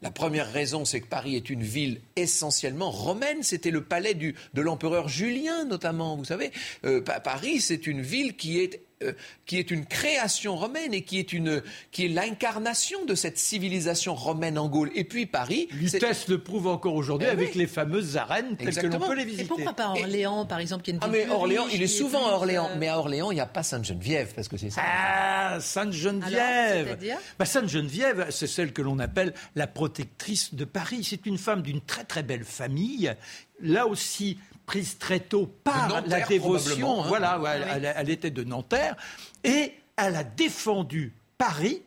[0.03, 3.43] La première raison, c'est que Paris est une ville essentiellement romaine.
[3.43, 6.53] C'était le palais de l'empereur Julien, notamment, vous savez.
[6.85, 9.13] Euh, Paris, c'est une ville qui est euh,
[9.45, 14.15] qui est une création romaine et qui est, une, qui est l'incarnation de cette civilisation
[14.15, 14.91] romaine en Gaule.
[14.95, 15.69] Et puis Paris.
[15.73, 19.27] Lutèce le prouve encore aujourd'hui eh avec les fameuses arènes telles que l'on peut les
[19.27, 19.45] visiter.
[19.45, 22.27] Et pourquoi pas Orléans, par exemple, qui est une Ah, mais Orléans, il est souvent
[22.27, 22.71] à Orléans.
[22.73, 24.81] Euh, mais à Orléans, il n'y a pas Sainte-Geneviève, parce que c'est ça.
[24.83, 26.99] Ah, Sainte-Geneviève
[27.39, 31.05] bah, Sainte-Geneviève, c'est celle que l'on appelle la protectrice de Paris.
[31.05, 33.15] C'est une femme d'une très très belle famille.
[33.61, 37.05] Là aussi, prise très tôt par la dévotion.
[37.05, 37.09] Hein.
[37.09, 38.97] Voilà, ah elle, était de Nanterre.
[39.45, 41.83] Et elle a défendu Paris,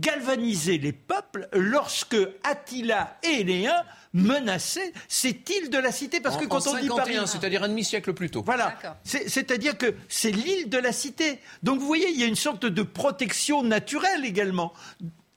[0.00, 3.70] galvanisé les peuples lorsque Attila et Léon
[4.14, 6.20] menaçaient cette île de la cité.
[6.20, 7.18] Parce que quand on dit Paris.
[7.26, 8.42] C'est-à-dire un demi-siècle plus tôt.
[8.44, 8.76] Voilà.
[9.04, 11.38] C'est-à-dire que c'est l'île de la cité.
[11.62, 14.72] Donc vous voyez, il y a une sorte de protection naturelle également.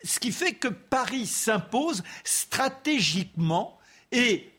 [0.03, 3.79] Ce qui fait que Paris s'impose stratégiquement
[4.11, 4.51] et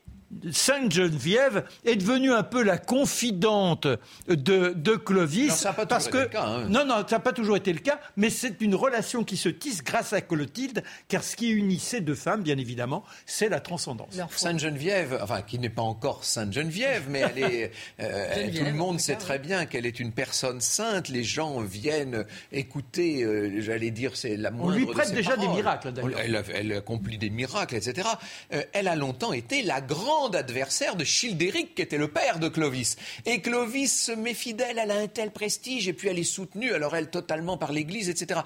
[0.51, 3.87] Sainte Geneviève est devenue un peu la confidente
[4.27, 5.53] de, Clovis.
[5.53, 6.45] ça n'a pas parce que, été le cas.
[6.45, 6.69] Hein.
[6.69, 9.47] Non, non, ça n'a pas toujours été le cas, mais c'est une relation qui se
[9.47, 13.61] tisse grâce à Clotilde, car ce qui unit ces deux femmes, bien évidemment, c'est la
[13.61, 14.19] transcendance.
[14.35, 18.73] Sainte Geneviève, enfin, qui n'est pas encore Sainte Geneviève, mais elle est, euh, tout le
[18.73, 21.07] monde sait très bien qu'elle est une personne sainte.
[21.07, 25.47] Les gens viennent écouter, euh, j'allais dire, c'est la moindre On lui prête déjà des
[25.47, 26.19] miracles, d'ailleurs.
[26.19, 28.07] Elle, elle, accomplit des miracles, etc.
[28.53, 32.49] Euh, elle a longtemps été la grande adversaire de Childéric, qui était le père de
[32.49, 32.97] Clovis.
[33.25, 36.95] Et Clovis, mais fidèle, elle a un tel prestige, et puis elle est soutenue, alors
[36.95, 38.41] elle totalement par l'Église, etc.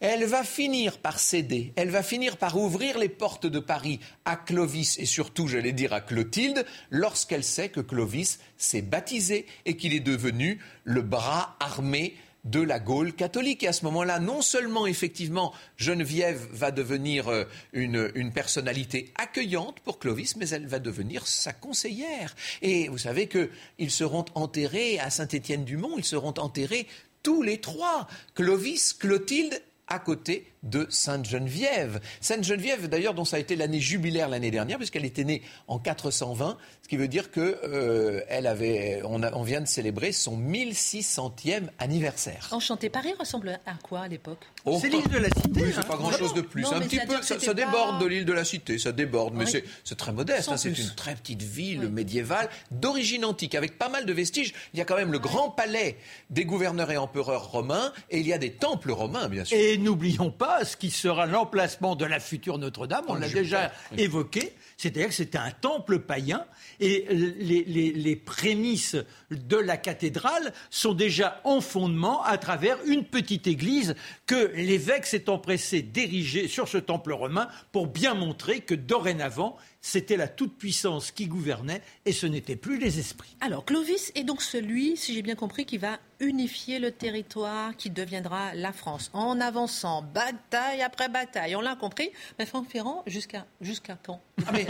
[0.00, 4.36] Elle va finir par céder, elle va finir par ouvrir les portes de Paris à
[4.36, 9.94] Clovis et surtout, j'allais dire, à Clotilde, lorsqu'elle sait que Clovis s'est baptisé et qu'il
[9.94, 12.14] est devenu le bras armé
[12.46, 13.62] de la Gaule catholique.
[13.62, 19.80] Et à ce moment-là, non seulement, effectivement, Geneviève va devenir euh, une, une, personnalité accueillante
[19.80, 22.34] pour Clovis, mais elle va devenir sa conseillère.
[22.62, 26.86] Et vous savez qu'ils seront enterrés à Saint-Étienne-du-Mont, ils seront enterrés
[27.22, 32.00] tous les trois, Clovis, Clotilde à côté de Sainte-Geneviève.
[32.20, 36.56] Sainte-Geneviève, d'ailleurs, dont ça a été l'année jubilaire l'année dernière, puisqu'elle était née en 420,
[36.82, 42.48] ce qui veut dire que euh, elle avait, on, vient de célébrer son 1600e anniversaire.
[42.52, 42.90] Enchanté.
[42.90, 44.44] Paris ressemble à quoi à l'époque?
[44.64, 45.62] Oh, C'est l'île de la Cité.
[45.62, 45.82] Oui, c'est hein.
[45.84, 46.64] pas grand-chose de plus.
[46.66, 50.12] un petit peu, ça, déborde de l'île de la Cité, ça déborde, mais c'est très
[50.12, 50.48] modeste.
[50.50, 54.54] Hein, c'est une très petite ville médiévale d'origine antique, avec pas mal de vestiges.
[54.74, 55.96] Il y a quand même le grand palais
[56.30, 59.56] des gouverneurs et empereurs romains, et il y a des temples romains, bien sûr.
[59.56, 63.04] Et n'oublions pas ce qui sera l'emplacement de la future Notre-Dame.
[63.08, 64.54] On l'a déjà évoqué.
[64.76, 66.44] C'est-à-dire que c'était un temple païen
[66.80, 68.96] et les, prémices
[69.30, 73.94] de la cathédrale sont déjà en fondement à travers une petite église
[74.26, 80.16] que l'évêque s'est empressé d'ériger sur ce temple romain pour bien montrer que dorénavant, c'était
[80.16, 83.36] la toute-puissance qui gouvernait et ce n'était plus les esprits.
[83.40, 87.90] Alors, Clovis est donc celui, si j'ai bien compris, qui va unifier le territoire qui
[87.90, 91.54] deviendra la France en avançant bataille après bataille.
[91.56, 92.10] On l'a compris.
[92.38, 94.20] Mais Franck Ferrand, jusqu'à jusqu'à quand?
[94.46, 94.65] Ah, Mais,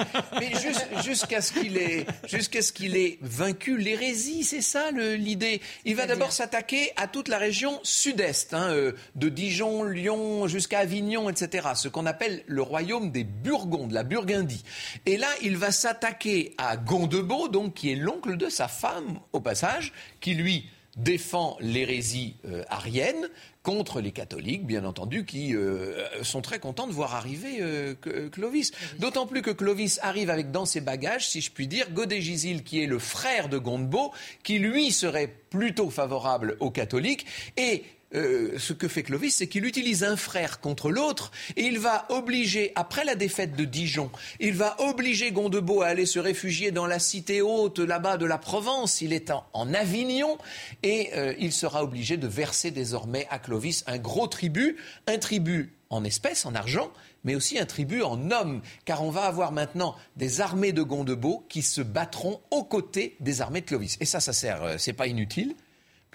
[1.04, 5.60] jusqu'à ce qu'il ait, jusqu'à ce qu'il ait vaincu l'hérésie, c'est ça l'idée.
[5.84, 10.80] Il va d'abord s'attaquer à toute la région sud-est, hein, euh, de Dijon, Lyon jusqu'à
[10.80, 11.68] Avignon, etc.
[11.74, 14.64] Ce qu'on appelle le royaume des Burgondes, la Burgundie.
[15.06, 19.40] Et là, il va s'attaquer à Gondebaud, donc qui est l'oncle de sa femme, au
[19.40, 23.28] passage, qui lui défend l'hérésie euh, arienne
[23.66, 27.96] contre les catholiques, bien entendu, qui euh, sont très contents de voir arriver euh,
[28.30, 28.70] Clovis.
[29.00, 32.80] D'autant plus que Clovis arrive avec dans ses bagages, si je puis dire, Godégisil, qui
[32.80, 34.12] est le frère de Gondebaud,
[34.44, 37.26] qui lui serait plutôt favorable aux catholiques,
[37.56, 37.82] et
[38.14, 42.06] euh, ce que fait Clovis, c'est qu'il utilise un frère contre l'autre et il va
[42.08, 46.86] obliger, après la défaite de Dijon, il va obliger Gondebaud à aller se réfugier dans
[46.86, 49.00] la cité haute là-bas de la Provence.
[49.00, 50.38] Il est en, Avignon
[50.84, 54.76] et euh, il sera obligé de verser désormais à Clovis un gros tribut,
[55.08, 56.90] un tribut en espèces, en argent,
[57.24, 61.44] mais aussi un tribut en hommes, car on va avoir maintenant des armées de Gondebaud
[61.48, 63.96] qui se battront aux côtés des armées de Clovis.
[64.00, 65.54] Et ça, ça sert, euh, c'est pas inutile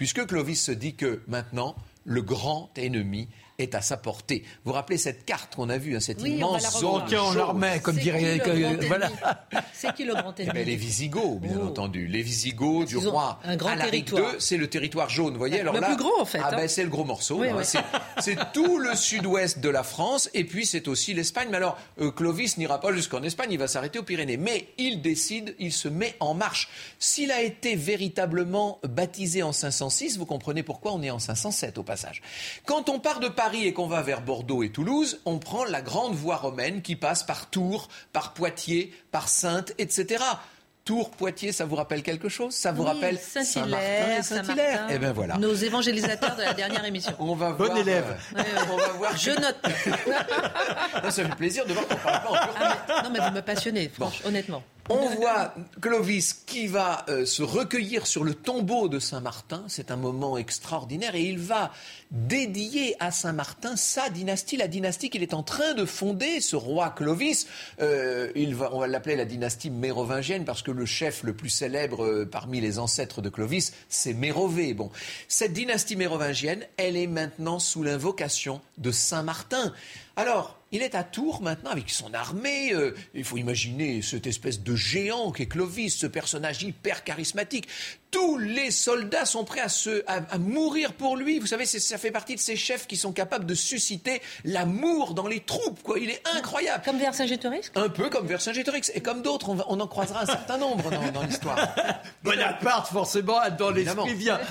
[0.02, 3.28] puisque Clovis se dit que maintenant, le grand ennemi
[3.62, 4.43] est à sa portée.
[4.63, 7.95] Vous vous rappelez cette carte qu'on a vue, hein, cette immense zone en armée, comme
[7.95, 8.41] dirait.
[8.88, 9.10] voilà.
[9.74, 11.67] C'est qui le grand ennemi eh ben, Les Visigoths, bien oh.
[11.67, 12.08] entendu.
[12.08, 15.34] Les Visigoths du roi un grand Alaric II, c'est le territoire jaune.
[15.34, 16.41] Vous voyez, alors le plus gros en fait.
[16.43, 16.67] Ah ben, hein.
[16.67, 17.43] c'est le gros morceau.
[18.19, 21.47] C'est tout le sud-ouest de la France et puis c'est aussi l'Espagne.
[21.52, 24.38] Mais alors, euh, Clovis n'ira pas jusqu'en Espagne, il va s'arrêter aux Pyrénées.
[24.38, 26.69] Mais il décide, il se met en marche.
[27.00, 31.84] S'il a été véritablement baptisé en 506, vous comprenez pourquoi on est en 507 au
[31.84, 32.21] passage.
[32.65, 35.82] Quand on part de Paris et qu'on va vers Bordeaux et Toulouse, on prend la
[35.82, 40.24] grande voie romaine qui passe par Tours, par Poitiers, par Saintes, etc.
[40.84, 42.56] Tours, Poitiers, ça vous rappelle quelque chose?
[42.56, 44.88] Ça vous rappelle Saint-Hilaire, Saint-Hilaire?
[44.90, 45.38] Eh ben voilà.
[45.38, 47.14] Nos évangélisateurs de la dernière émission.
[47.20, 48.18] On va bon élève.
[48.36, 49.16] Euh, on va voir.
[49.16, 49.58] Je note.
[51.12, 52.36] ça fait plaisir de voir qu'on parle pas en
[52.90, 54.64] ah, Non, mais vous me passionnez, franchement, honnêtement.
[54.93, 59.63] On voit Clovis qui va euh, se recueillir sur le tombeau de Saint-Martin.
[59.69, 61.71] C'est un moment extraordinaire et il va
[62.12, 66.89] dédier à Saint-Martin sa dynastie, la dynastie qu'il est en train de fonder, ce roi
[66.89, 67.47] Clovis.
[67.80, 72.04] Euh, va, on va l'appeler la dynastie mérovingienne parce que le chef le plus célèbre
[72.04, 74.73] euh, parmi les ancêtres de Clovis, c'est Mérové.
[74.73, 74.91] Bon,
[75.30, 79.71] cette dynastie mérovingienne, elle est maintenant sous l'invocation de Saint-Martin.
[80.17, 82.74] Alors, il est à Tours maintenant avec son armée.
[82.74, 87.68] Euh, il faut imaginer cette espèce de géant qu'est Clovis, ce personnage hyper charismatique.
[88.12, 91.39] Tous les soldats sont prêts à, se, à, mourir pour lui.
[91.39, 95.28] Vous savez, ça fait partie de ces chefs qui sont capables de susciter l'amour dans
[95.28, 95.82] les troupes.
[95.82, 95.97] Quoi.
[95.97, 96.84] Il est incroyable.
[96.84, 98.91] Comme Vercingétorix Un peu comme Vercingétorix.
[98.93, 101.74] Et comme d'autres, on, on, en croisera un certain nombre dans, l'histoire.
[102.24, 104.41] Bonaparte, forcément, dans l'esprit vient.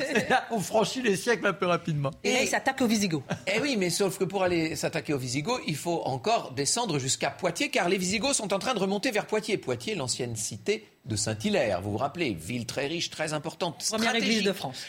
[0.51, 2.11] on franchit les siècles un peu rapidement.
[2.25, 3.25] Et, là, il s'attaque aux Visigoths.
[3.47, 7.31] Eh oui, mais sauf que pour aller s'attaquer aux Visigoths, il faut encore descendre jusqu'à
[7.31, 9.59] Poitiers, car les Visigoths sont en train de remonter vers Poitiers.
[9.59, 13.85] Poitiers, l'ancienne cité de Saint-Hilaire, vous vous rappelez, ville très riche, très importante.
[13.89, 14.85] Première église de France.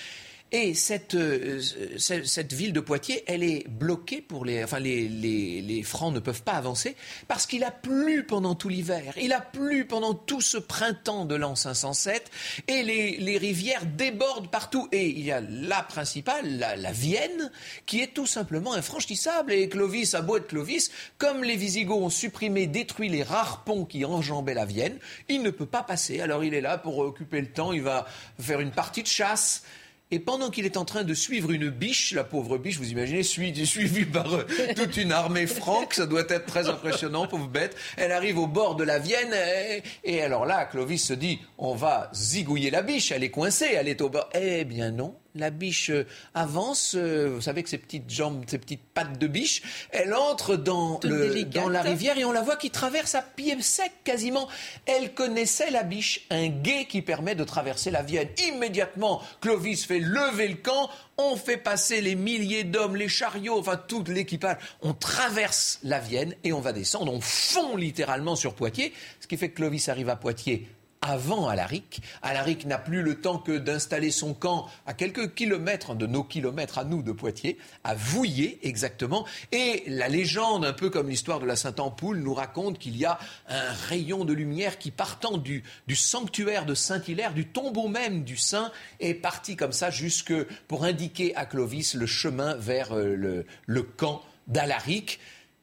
[0.53, 1.61] Et cette, euh,
[1.97, 4.61] cette, ville de Poitiers, elle est bloquée pour les.
[4.61, 6.97] Enfin, les, les, Francs ne peuvent pas avancer
[7.29, 9.13] parce qu'il a plu pendant tout l'hiver.
[9.19, 12.29] Il a plu pendant tout ce printemps de l'an 507
[12.67, 14.89] et les, les, rivières débordent partout.
[14.91, 17.49] Et il y a la principale, la, Vienne,
[17.85, 19.53] qui est tout simplement infranchissable.
[19.53, 23.85] Et Clovis, à beau être Clovis, comme les Visigoths ont supprimé, détruit les rares ponts
[23.85, 26.19] qui enjambaient la Vienne, il ne peut pas passer.
[26.19, 28.05] Alors il est là pour occuper le temps, il va
[28.37, 29.63] faire une partie de chasse.
[30.11, 33.23] Et pendant qu'il est en train de suivre une biche, la pauvre biche, vous imaginez,
[33.65, 34.45] suivie par euh,
[34.75, 37.77] toute une armée franque, ça doit être très impressionnant, pauvre bête.
[37.95, 41.75] Elle arrive au bord de la Vienne, et, et alors là, Clovis se dit, on
[41.75, 44.29] va zigouiller la biche, elle est coincée, elle est au bord.
[44.33, 48.57] Eh bien non, la biche euh, avance, euh, vous savez que ces petites jambes, ces
[48.57, 52.71] petites pattes de biche, elle entre dans, dans la rivière et on la voit qui
[52.71, 54.47] traverse à pied sec quasiment.
[54.85, 58.29] Elle connaissait la biche, un guet qui permet de traverser la Vienne.
[58.47, 63.79] Immédiatement, Clovis fait lever le camp, on fait passer les milliers d'hommes, les chariots, enfin
[63.87, 64.57] tout l'équipage.
[64.81, 69.37] On traverse la Vienne et on va descendre, on fond littéralement sur Poitiers, ce qui
[69.37, 70.67] fait que Clovis arrive à Poitiers
[71.01, 72.01] avant Alaric.
[72.21, 76.77] Alaric n'a plus le temps que d'installer son camp à quelques kilomètres de nos kilomètres
[76.77, 79.25] à nous de Poitiers, à Vouillé exactement.
[79.51, 83.17] Et la légende, un peu comme l'histoire de la Sainte-Ampoule, nous raconte qu'il y a
[83.49, 88.71] un rayon de lumière qui partant du, sanctuaire de Saint-Hilaire, du tombeau même du saint,
[88.99, 90.33] est parti comme ça jusque
[90.67, 95.19] pour indiquer à Clovis le chemin vers euh, le camp d'Alaric.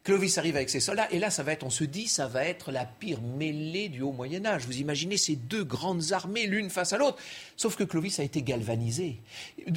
[0.09, 2.43] Clovis arrive avec ses soldats, et là, ça va être, on se dit, ça va
[2.47, 4.65] être la pire mêlée du haut Moyen Âge.
[4.65, 7.19] Vous imaginez ces deux grandes armées, l'une face à l'autre.
[7.59, 9.19] Sauf que Clovis a été galvanisé.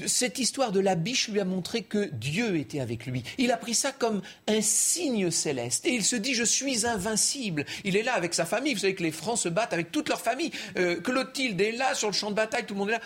[0.08, 3.24] Cette histoire de la biche lui a montré que Dieu était avec lui.
[3.40, 7.66] Il a pris ça comme un signe céleste, et il se dit, je suis invincible.
[7.84, 8.74] Il est là avec sa famille.
[8.74, 10.52] Vous savez que les Francs se battent avec toute leur famille.
[10.78, 13.02] Euh, Clotilde est là sur le champ de bataille, tout le monde est là.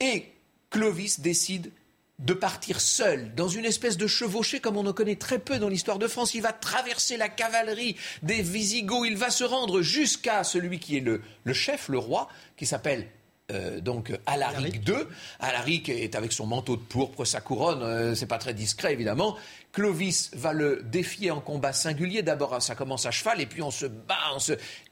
[0.00, 0.26] Et
[0.68, 1.72] Clovis décide
[2.18, 5.68] de partir seul, dans une espèce de chevauchée comme on en connaît très peu dans
[5.68, 6.34] l'histoire de France.
[6.34, 11.00] Il va traverser la cavalerie des Visigoths, il va se rendre jusqu'à celui qui est
[11.00, 13.06] le, le chef, le roi, qui s'appelle
[13.52, 14.94] euh, donc Alaric II.
[15.38, 19.36] Alaric est avec son manteau de pourpre, sa couronne, euh, c'est pas très discret évidemment.
[19.76, 22.22] Clovis va le défier en combat singulier.
[22.22, 24.14] D'abord, ça commence à cheval, et puis on se bat.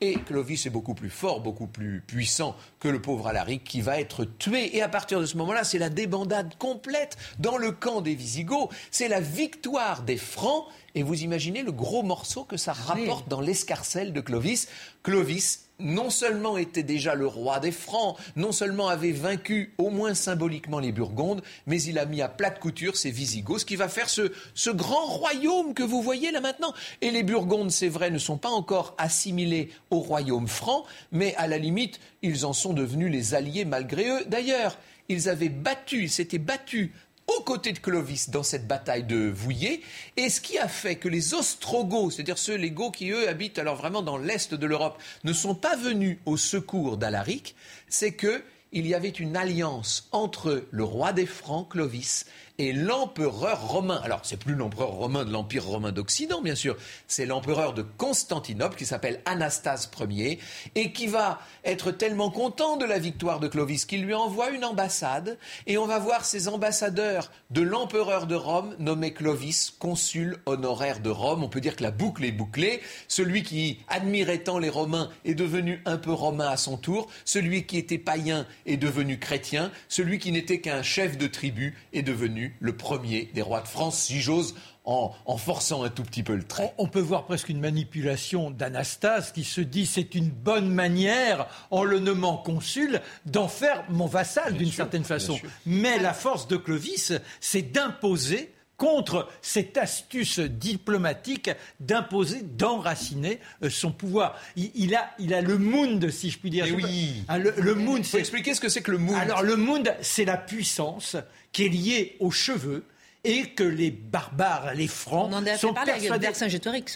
[0.02, 3.98] Et Clovis est beaucoup plus fort, beaucoup plus puissant que le pauvre Alaric, qui va
[3.98, 4.76] être tué.
[4.76, 8.68] Et à partir de ce moment-là, c'est la débandade complète dans le camp des Visigoths.
[8.90, 10.66] C'est la victoire des Francs.
[10.94, 14.68] Et vous imaginez le gros morceau que ça rapporte dans l'escarcelle de Clovis.
[15.02, 20.14] Clovis non seulement était déjà le roi des Francs, non seulement avait vaincu au moins
[20.14, 23.76] symboliquement les Burgondes, mais il a mis à plat de couture ses Visigoths, ce qui
[23.76, 26.72] va faire ce, ce grand royaume que vous voyez là maintenant.
[27.00, 31.46] Et les Burgondes, c'est vrai, ne sont pas encore assimilés au royaume franc, mais à
[31.46, 34.24] la limite, ils en sont devenus les alliés malgré eux.
[34.26, 36.90] D'ailleurs, ils avaient battu, ils s'étaient battus
[37.26, 39.82] aux côtés de Clovis dans cette bataille de Vouillé.
[40.16, 43.58] Et ce qui a fait que les Ostrogoths, c'est-à-dire ceux, les Goths qui eux habitent
[43.58, 47.54] alors vraiment dans l'est de l'Europe, ne sont pas venus au secours d'Alaric,
[47.88, 52.26] c'est qu'il y avait une alliance entre le roi des Francs, Clovis,
[52.58, 54.00] et l'empereur romain.
[54.04, 56.76] Alors, c'est plus l'empereur romain de l'Empire romain d'Occident, bien sûr,
[57.08, 60.38] c'est l'empereur de Constantinople qui s'appelle Anastase Ier
[60.74, 64.64] et qui va être tellement content de la victoire de Clovis qu'il lui envoie une
[64.64, 71.00] ambassade et on va voir ces ambassadeurs de l'empereur de Rome nommé Clovis, consul honoraire
[71.00, 71.42] de Rome.
[71.42, 72.80] On peut dire que la boucle est bouclée.
[73.08, 77.08] Celui qui admirait tant les Romains est devenu un peu romain à son tour.
[77.24, 79.70] Celui qui était païen est devenu chrétien.
[79.88, 83.98] Celui qui n'était qu'un chef de tribu est devenu le premier des rois de France,
[83.98, 86.74] si j'ose, en, forçant un tout petit peu le trait.
[86.78, 91.84] On peut voir presque une manipulation d'Anastase qui se dit c'est une bonne manière, en
[91.84, 95.38] le nommant consul, d'en faire mon vassal d'une certaine façon.
[95.64, 103.92] Mais la force de Clovis, c'est d'imposer contre cette astuce diplomatique d'imposer, d'enraciner euh, son
[103.92, 104.38] pouvoir.
[104.56, 106.66] Il, a, il a le monde, si je puis dire.
[106.68, 107.24] Eh oui.
[107.28, 109.16] Ah, le, le Il faut expliquer ce que c'est que le monde.
[109.16, 111.16] Alors le monde, c'est la puissance
[111.54, 112.84] qui est liée aux cheveux
[113.22, 116.26] et que les barbares, les francs, On en a sont persuadés.
[116.26, 116.36] Avec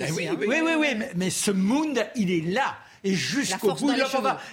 [0.00, 0.36] eh oui, hein.
[0.38, 2.76] oui, oui, oui, mais, ce monde, il est là.
[3.04, 4.04] Et jusqu'au bout, il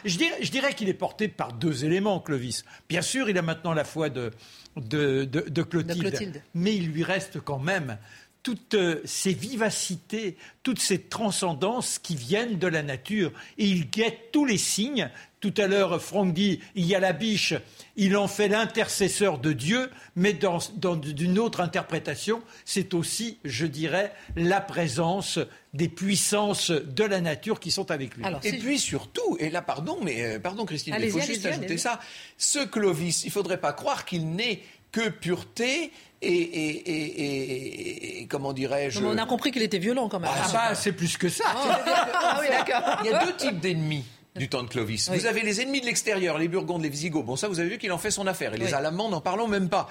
[0.05, 2.63] je dirais, je dirais qu'il est porté par deux éléments, Clovis.
[2.87, 4.31] Bien sûr, il a maintenant la foi de,
[4.77, 7.97] de, de, Clotilde, mais il lui reste quand même
[8.43, 13.31] toutes euh, ces vivacités, toutes ces transcendances qui viennent de la nature.
[13.57, 15.09] Et il guette tous les signes.
[15.45, 17.53] Tout à l'heure, Franck dit, il y a la biche,
[17.97, 23.67] il en fait l'intercesseur de Dieu, mais dans, dans d'une autre interprétation, c'est aussi, je
[23.67, 25.37] dirais, la présence
[25.75, 28.25] des puissances de la nature qui sont avec lui.
[28.43, 31.99] et puis surtout, et là pardon, mais euh, pardon Christine, il faut juste ajouter ça,
[32.39, 35.91] ce Clovis, il ne faudrait pas croire qu'il n'est que pureté
[36.23, 38.99] et, comment dirais-je?
[38.99, 40.31] On a compris qu'il était violent quand même.
[40.33, 41.43] Ah, bah, c'est plus que ça.
[41.47, 43.01] Ah, oui, d'accord.
[43.03, 44.05] Il y a deux types d'ennemis
[44.35, 45.09] du temps de Clovis.
[45.09, 47.25] Vous avez les ennemis de l'extérieur, les Burgondes, les Visigoths.
[47.25, 48.53] Bon, ça, vous avez vu qu'il en fait son affaire.
[48.53, 49.89] Et les Allemands, n'en parlons même pas.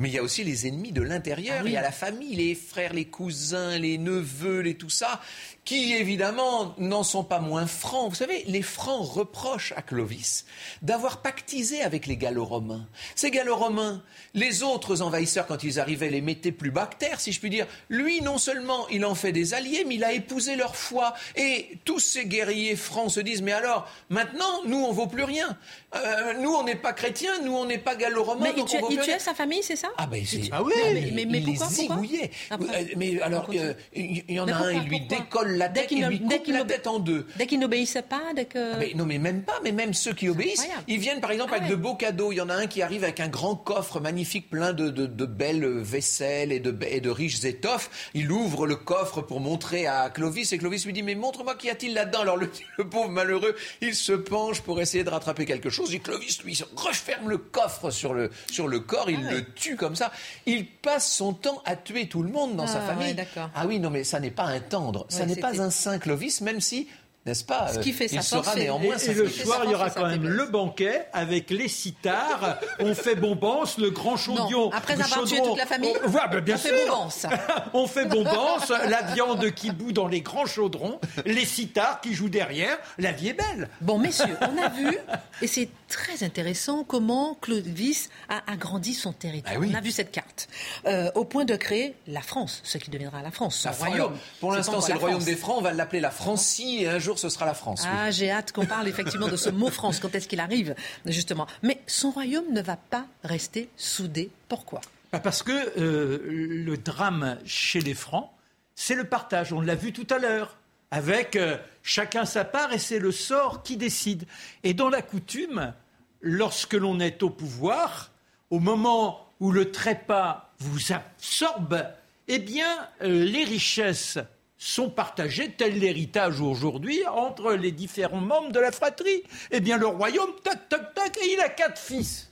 [0.00, 1.58] Mais il y a aussi les ennemis de l'intérieur.
[1.60, 5.20] Ah il y a la famille, les frères, les cousins, les neveux, les tout ça,
[5.66, 8.08] qui évidemment n'en sont pas moins francs.
[8.08, 10.46] Vous savez, les francs reprochent à Clovis
[10.80, 12.88] d'avoir pactisé avec les Gallo-Romains.
[13.14, 17.50] Ces Gallo-Romains, les autres envahisseurs, quand ils arrivaient, les mettaient plus bactères, si je puis
[17.50, 17.66] dire.
[17.90, 21.12] Lui, non seulement il en fait des alliés, mais il a épousé leur foi.
[21.36, 25.58] Et tous ces guerriers francs se disent, mais alors, maintenant, nous, on vaut plus rien.
[25.94, 28.44] Euh, nous, on n'est pas chrétiens, nous, on n'est pas gallo-romains.
[28.44, 29.89] Mais donc il, tuait sa famille, c'est ça?
[29.96, 30.42] Ah, ben, c'est...
[30.52, 30.72] Ah oui,
[31.12, 32.30] mais, mais, il pourquoi, les zigouillait.
[32.52, 32.56] Euh,
[32.96, 36.20] mais alors, euh, il y en a un, il lui décolle la tête, il lui
[36.20, 37.26] coupe la tête en deux.
[37.36, 38.74] Dès qu'il n'obéissait pas, dès que...
[38.74, 41.56] Ah, non, mais même pas, mais même ceux qui obéissent, ils viennent par exemple ah
[41.56, 42.32] avec de beaux cadeaux.
[42.32, 45.26] Il y en a un qui arrive avec un grand coffre magnifique plein de, de,
[45.26, 48.10] belles vaisselles et de, et de riches étoffes.
[48.14, 51.70] Il ouvre le coffre pour montrer à Clovis et Clovis lui dit mais montre-moi qu'y
[51.70, 55.70] a-t-il là-dedans Alors le, le, pauvre malheureux, il se penche pour essayer de rattraper quelque
[55.70, 55.94] chose.
[55.94, 59.76] Et Clovis lui referme le coffre sur le, sur le corps, il ah le tue
[59.80, 60.12] comme ça.
[60.46, 63.16] Il passe son temps à tuer tout le monde dans sa ah famille.
[63.54, 66.40] ah oui, non, mais ça n'est pas un tendre, ça n'est pas un saint Clovis,
[66.42, 66.86] même si
[67.26, 69.90] n'est-ce pas Ce qui fait Il sera néanmoins et, et le soir, il y aura
[69.90, 72.58] quand même le banquet avec les citars.
[72.78, 74.70] on fait bombance, le grand chaudron.
[74.70, 77.26] après avoir tué toute la famille, on, bah, bien on fait bombance.
[77.74, 82.30] on fait bombance, la viande qui bout dans les grands chaudrons, les citars qui jouent
[82.30, 82.78] derrière.
[82.96, 83.68] La vie est belle.
[83.82, 84.96] Bon, messieurs, on a vu,
[85.42, 89.56] et c'est très intéressant comment Clovis a agrandi son territoire.
[89.58, 90.48] Ah on a vu cette carte.
[90.86, 94.16] Euh, au point de créer la France, ce qui deviendra la France, son royaume.
[94.38, 95.56] pour l'instant, c'est le royaume des Francs.
[95.58, 97.84] On va l'appeler la Francie et un jour, ce sera la France.
[97.86, 99.98] Ah, j'ai hâte qu'on parle effectivement de ce mot France.
[100.00, 100.74] Quand est-ce qu'il arrive,
[101.04, 104.30] justement Mais son royaume ne va pas rester soudé.
[104.48, 104.80] Pourquoi?
[105.12, 108.30] Bah, Parce que euh, le drame chez les Francs,
[108.76, 109.52] c'est le partage.
[109.52, 110.56] On l'a vu tout à l'heure
[110.90, 114.26] avec euh, chacun sa part et c'est le sort qui décide.
[114.62, 115.72] Et dans la coutume,
[116.20, 118.10] lorsque l'on est au pouvoir,
[118.50, 121.84] au moment où le trépas vous absorbe,
[122.28, 124.18] eh bien, euh, les richesses
[124.58, 129.22] sont partagées, tel l'héritage aujourd'hui, entre les différents membres de la fratrie.
[129.50, 132.29] Eh bien, le royaume, tac, tac, tac, et il a quatre fils.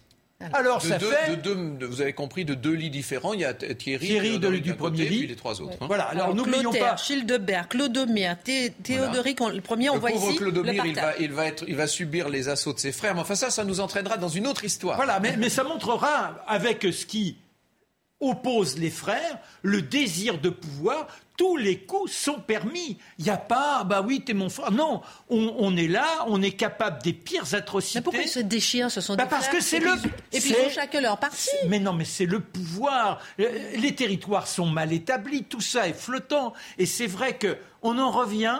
[0.52, 1.40] Alors, ça fait.
[1.80, 3.32] vous avez compris, de deux lits différents.
[3.32, 5.18] Il y a Thierry, Thierry de, du premier lit.
[5.18, 5.76] Puis les trois autres.
[5.80, 5.86] Hein.
[5.86, 6.96] Voilà, alors, n'oublions pas.
[6.96, 8.36] Childebert, Clodomir,
[8.82, 10.36] Théodoric, le premier, on le voit ici.
[10.36, 13.14] Clodomir, il va, il, va être, il va subir les assauts de ses frères.
[13.14, 14.96] Mais enfin, ça, ça nous entraînera dans une autre histoire.
[14.96, 17.36] Voilà, mais, mais ça montrera, avec ce qui
[18.20, 21.06] oppose les frères, le désir de pouvoir,
[21.36, 22.98] tous les coups sont permis.
[23.18, 24.72] Il n'y a pas, bah oui, t'es mon frère.
[24.72, 28.00] Non, on, est là, on est capable des pires atrocités.
[28.00, 29.92] Mais pourquoi ils se déchirent Ce sont bah des Parce que c'est le.
[30.32, 31.48] Et puis ils ont chacun leur partie.
[31.68, 33.20] Mais non, mais c'est le pouvoir.
[33.38, 36.54] Euh, les territoires sont mal établis, tout ça est flottant.
[36.76, 38.58] Et c'est vrai que on en revient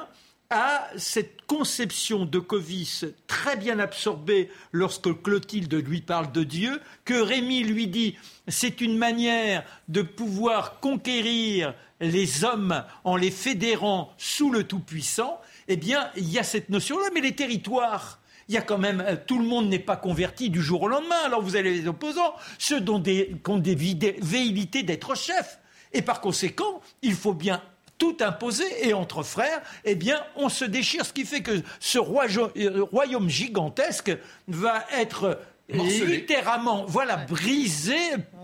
[0.50, 7.20] à cette conception de Covis très bien absorbée lorsque Clotilde lui parle de Dieu, que
[7.20, 14.50] Rémy lui dit c'est une manière de pouvoir conquérir les hommes en les fédérant sous
[14.50, 18.18] le Tout-Puissant, eh bien, il y a cette notion-là, mais les territoires,
[18.48, 20.88] il y a quand même, euh, tout le monde n'est pas converti du jour au
[20.88, 21.18] lendemain.
[21.24, 25.58] Alors vous avez les opposants, ceux dont des, qui ont des velléités d'être chefs.
[25.92, 27.62] Et par conséquent, il faut bien
[27.98, 31.98] tout imposer et entre frères, eh bien, on se déchire, ce qui fait que ce
[31.98, 35.38] euh, royaume gigantesque va être
[35.68, 37.96] littéralement, voilà, brisé,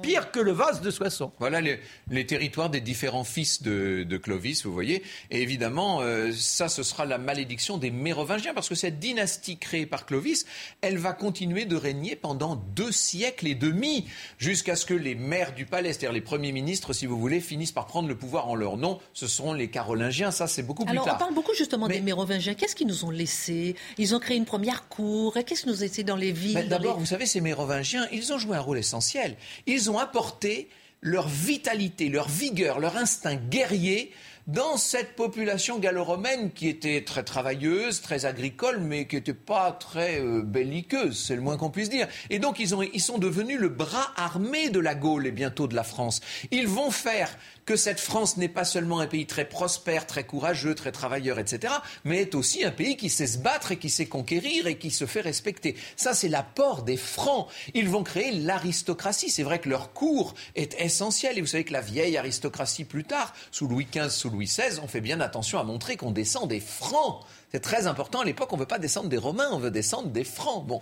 [0.03, 1.33] pire que le vase de Soissons.
[1.39, 5.03] Voilà les, territoires des différents fils de, Clovis, vous voyez.
[5.31, 9.87] Et évidemment, euh, ça, ce sera la malédiction des Mérovingiens, parce que cette dynastie créée
[9.87, 10.45] par Clovis,
[10.83, 14.07] elle va continuer de régner pendant deux siècles et demi,
[14.39, 17.73] jusqu'à ce que les maires du palais, c'est-à-dire les premiers ministres, si vous voulez, finissent
[17.73, 19.01] par prendre le pouvoir en leur nom.
[19.15, 21.05] Ce seront les Carolingiens, ça, c'est beaucoup plus tard.
[21.05, 22.55] Alors, on parle beaucoup justement des Mérovingiens.
[22.55, 25.35] Qu'est-ce qu'ils nous ont laissé Ils ont créé une première cour.
[25.47, 28.39] Qu'est-ce qu'ils nous ont laissé dans les villes D'abord, vous savez, ces Mérovingiens, ils ont
[28.39, 29.37] joué un rôle essentiel.
[29.67, 30.69] Ils ont apporté
[31.01, 34.11] leur vitalité, leur vigueur, leur instinct guerrier
[34.47, 40.21] dans cette population gallo-romaine qui était très travailleuse, très agricole, mais qui n'était pas très
[40.21, 42.09] euh, belliqueuse, c'est le moins qu'on puisse dire.
[42.29, 45.67] Et donc ils, ont, ils sont devenus le bras armé de la Gaule et bientôt
[45.67, 46.21] de la France.
[46.51, 47.35] Ils vont faire
[47.67, 51.73] que cette France n'est pas seulement un pays très prospère, très courageux, très travailleur, etc.,
[52.05, 54.91] mais est aussi un pays qui sait se battre et qui sait conquérir et qui
[54.91, 55.77] se fait respecter.
[55.97, 57.49] Ça, c'est l'apport des Francs.
[57.75, 59.31] Ils vont créer l'aristocratie.
[59.31, 61.39] C'est vrai que leur cour est essentiel.
[61.39, 64.81] Et vous savez que la vieille aristocratie, plus tard, sous Louis XV, sous Louis XVI,
[64.83, 67.25] on fait bien attention à montrer qu'on descend des Francs.
[67.53, 68.21] C'est très important.
[68.21, 70.67] À l'époque, on ne veut pas descendre des Romains, on veut descendre des Francs.
[70.67, 70.81] Bon.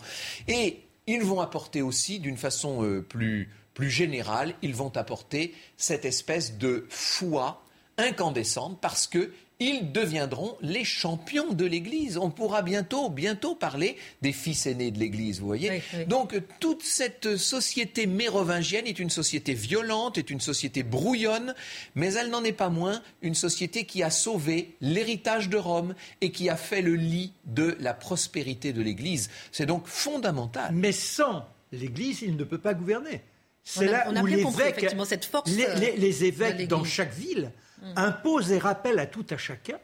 [0.49, 6.05] Et ils vont apporter aussi, d'une façon euh, plus, plus générale, ils vont apporter cette
[6.05, 7.62] espèce de foi
[7.99, 12.16] incandescente parce que ils deviendront les champions de l'Église.
[12.16, 15.83] On pourra bientôt, bientôt parler des fils aînés de l'Église, vous voyez.
[16.09, 21.55] Donc toute cette société mérovingienne est une société violente, est une société brouillonne,
[21.95, 26.33] mais elle n'en est pas moins une société qui a sauvé l'héritage de Rome et
[26.33, 29.31] qui a fait le lit de la prospérité de l'Église.
[29.53, 30.73] C'est donc fondamental.
[30.75, 33.23] Mais sans l'Église, il ne peut pas gouverner.
[33.64, 37.52] C'est là où les évêques, cette force les, les évêques dans chaque ville
[37.82, 37.92] Mm.
[37.96, 39.78] impose et rappelle à tout à chacun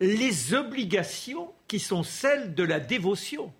[0.00, 3.52] les obligations qui sont celles de la dévotion.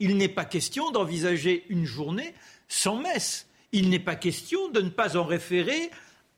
[0.00, 2.34] Il n'est pas question d'envisager une journée
[2.66, 3.46] sans messe.
[3.72, 5.90] Il n'est pas question de ne pas en référer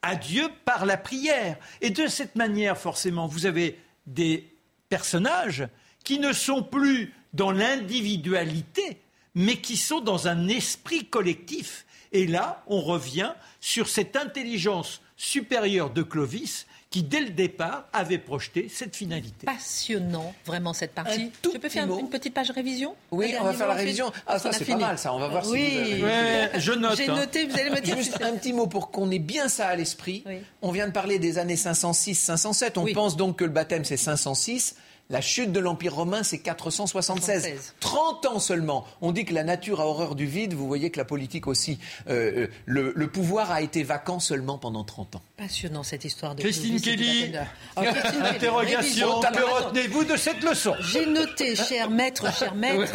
[0.03, 1.57] à Dieu par la prière.
[1.81, 4.53] Et de cette manière, forcément, vous avez des
[4.89, 5.69] personnages
[6.03, 8.99] qui ne sont plus dans l'individualité,
[9.37, 11.84] mais qui sont dans un esprit collectif.
[12.15, 18.19] Et là, on revient sur cette intelligence supérieure de Clovis qui, dès le départ, avait
[18.19, 19.47] projeté cette finalité.
[19.47, 21.33] Passionnant, vraiment, cette partie.
[21.43, 24.13] Je peux faire une petite page révision Oui, on va faire la révision.
[24.29, 25.13] Ah, ça, c'est pas mal, ça.
[25.13, 25.69] On va voir oui.
[25.69, 26.61] si vous avez...
[26.61, 26.97] je note.
[26.97, 27.17] J'ai hein.
[27.17, 27.97] noté, vous allez me dire.
[27.97, 30.23] Juste un petit mot pour qu'on ait bien ça à l'esprit.
[30.63, 32.75] On vient de parler des années 506-507.
[32.77, 34.77] On pense donc que le baptême, c'est 506.
[35.11, 37.75] La chute de l'Empire romain, c'est 476.
[37.81, 38.87] 30 ans seulement.
[39.03, 40.55] On dit que la nature a horreur du vide.
[40.55, 41.79] Vous voyez que la politique aussi.
[42.09, 45.23] Euh, euh, le, pouvoir a été vacant seulement pendant 30 ans.
[45.37, 47.35] Passionnant cette histoire de Christine Kelly.
[47.77, 47.83] Oh,
[48.25, 49.21] Interrogation.
[49.21, 50.75] Que retenez-vous de cette leçon?
[50.81, 52.93] J'ai noté, cher maître, cher maître,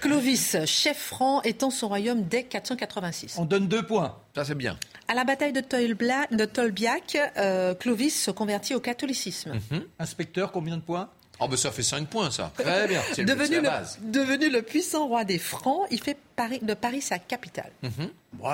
[0.00, 3.36] Clovis, chef franc, étant son royaume dès 486.
[3.38, 4.16] On donne deux points.
[4.34, 4.76] Ça, c'est bien.
[5.06, 9.52] À la bataille de, Tolbiac, euh, Clovis se convertit au catholicisme.
[9.70, 9.84] Mhm.
[9.98, 11.10] Inspecteur, combien de points?
[11.42, 12.52] Oh, ben ça fait 5 points, ça.
[12.56, 13.00] Très bien.
[13.18, 17.72] devenu, le, devenu le puissant roi des Francs, il fait Paris, de Paris sa capitale.
[17.82, 18.10] Mhm.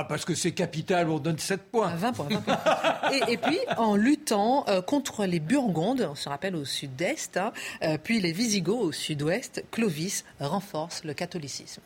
[0.09, 1.95] parce que c'est capitale, on donne 7 points.
[1.95, 2.29] 20 points.
[3.29, 7.99] et, puis, en luttant euh, contre les Burgondes, on se rappelle au sud-est, hein, euh,
[8.03, 11.83] puis les Visigoths au sud-ouest, Clovis renforce le catholicisme.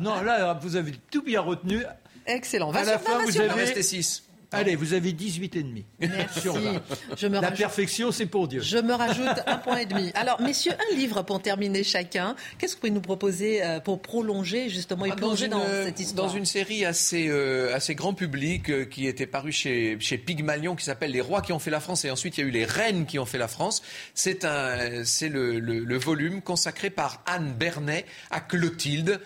[0.00, 1.84] non, là, vous avez tout bien retenu.
[2.26, 2.70] Excellent.
[2.72, 3.82] à la fin, vous avez...
[3.82, 4.22] 6.
[4.52, 5.84] Allez, vous avez 18 et demi.
[6.00, 6.48] Merci.
[7.16, 8.60] Je me la perfection, c'est pour Dieu.
[8.60, 10.10] Je me rajoute un point et demi.
[10.14, 12.36] Alors, messieurs, un livre pour terminer chacun.
[12.58, 16.00] Qu'est-ce que vous pouvez nous proposer euh, pour prolonger justement et ah, plonger dans, cette
[16.00, 20.18] histoire Dans une série assez, euh, assez grand public euh, qui était parue chez, chez
[20.18, 22.46] Pygmalion qui s'appelle Les rois qui ont fait la France et ensuite il y a
[22.46, 23.82] eu les reines qui ont fait la France.
[24.14, 29.20] C'est un, c'est le, le volume consacré par Anne Bernet à Clotilde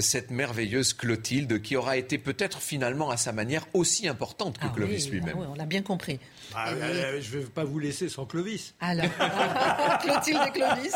[0.00, 4.72] cette merveilleuse Clotilde qui aura été peut-être finalement à sa manière aussi importante que ah
[4.74, 5.36] Clovis lui-même.
[5.38, 6.18] Ah on l'a bien compris.
[6.54, 8.74] Ah, euh, je ne vais pas vous laisser sans Clovis.
[8.80, 9.04] Alors,
[10.02, 10.94] Clotilde et Clovis.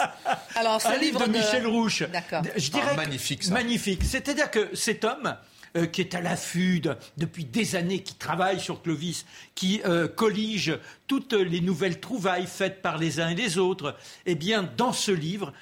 [0.55, 2.05] Alors, ce livre, de, Michel Rouche.
[2.11, 2.43] D'accord.
[2.57, 3.45] Je dirais magnifique.
[3.45, 3.53] Ça.
[3.53, 4.03] Magnifique.
[4.03, 5.37] C'est-à-dire que cet homme.
[5.77, 6.81] Euh, qui est à l'affût
[7.19, 12.81] depuis des années, qui travaille sur Clovis, qui euh, collige toutes les nouvelles trouvailles faites
[12.81, 13.95] par les uns et les autres,
[14.25, 15.53] eh bien, dans ce livre,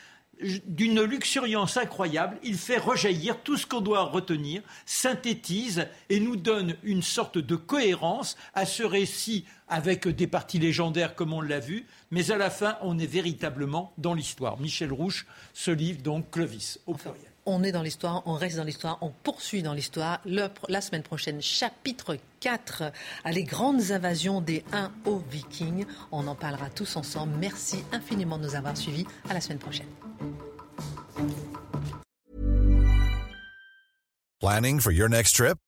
[0.67, 6.77] d'une luxuriance incroyable, il fait rejaillir tout ce qu'on doit retenir, synthétise et nous donne
[6.83, 11.87] une sorte de cohérence à ce récit avec des parties légendaires comme on l'a vu,
[12.11, 14.61] mais à la fin, on est véritablement dans l'histoire.
[14.61, 18.65] Michel Rouche, ce livre, donc Clovis, au pluriel on est dans l'histoire, on reste dans
[18.65, 20.21] l'histoire, on poursuit dans l'histoire.
[20.25, 22.85] La semaine prochaine, chapitre 4,
[23.25, 25.87] à les grandes invasions des 1 aux Vikings.
[26.13, 27.35] On en parlera tous ensemble.
[27.39, 29.07] Merci infiniment de nous avoir suivis.
[29.29, 29.89] À la semaine prochaine.
[34.41, 35.59] Planning for your next trip?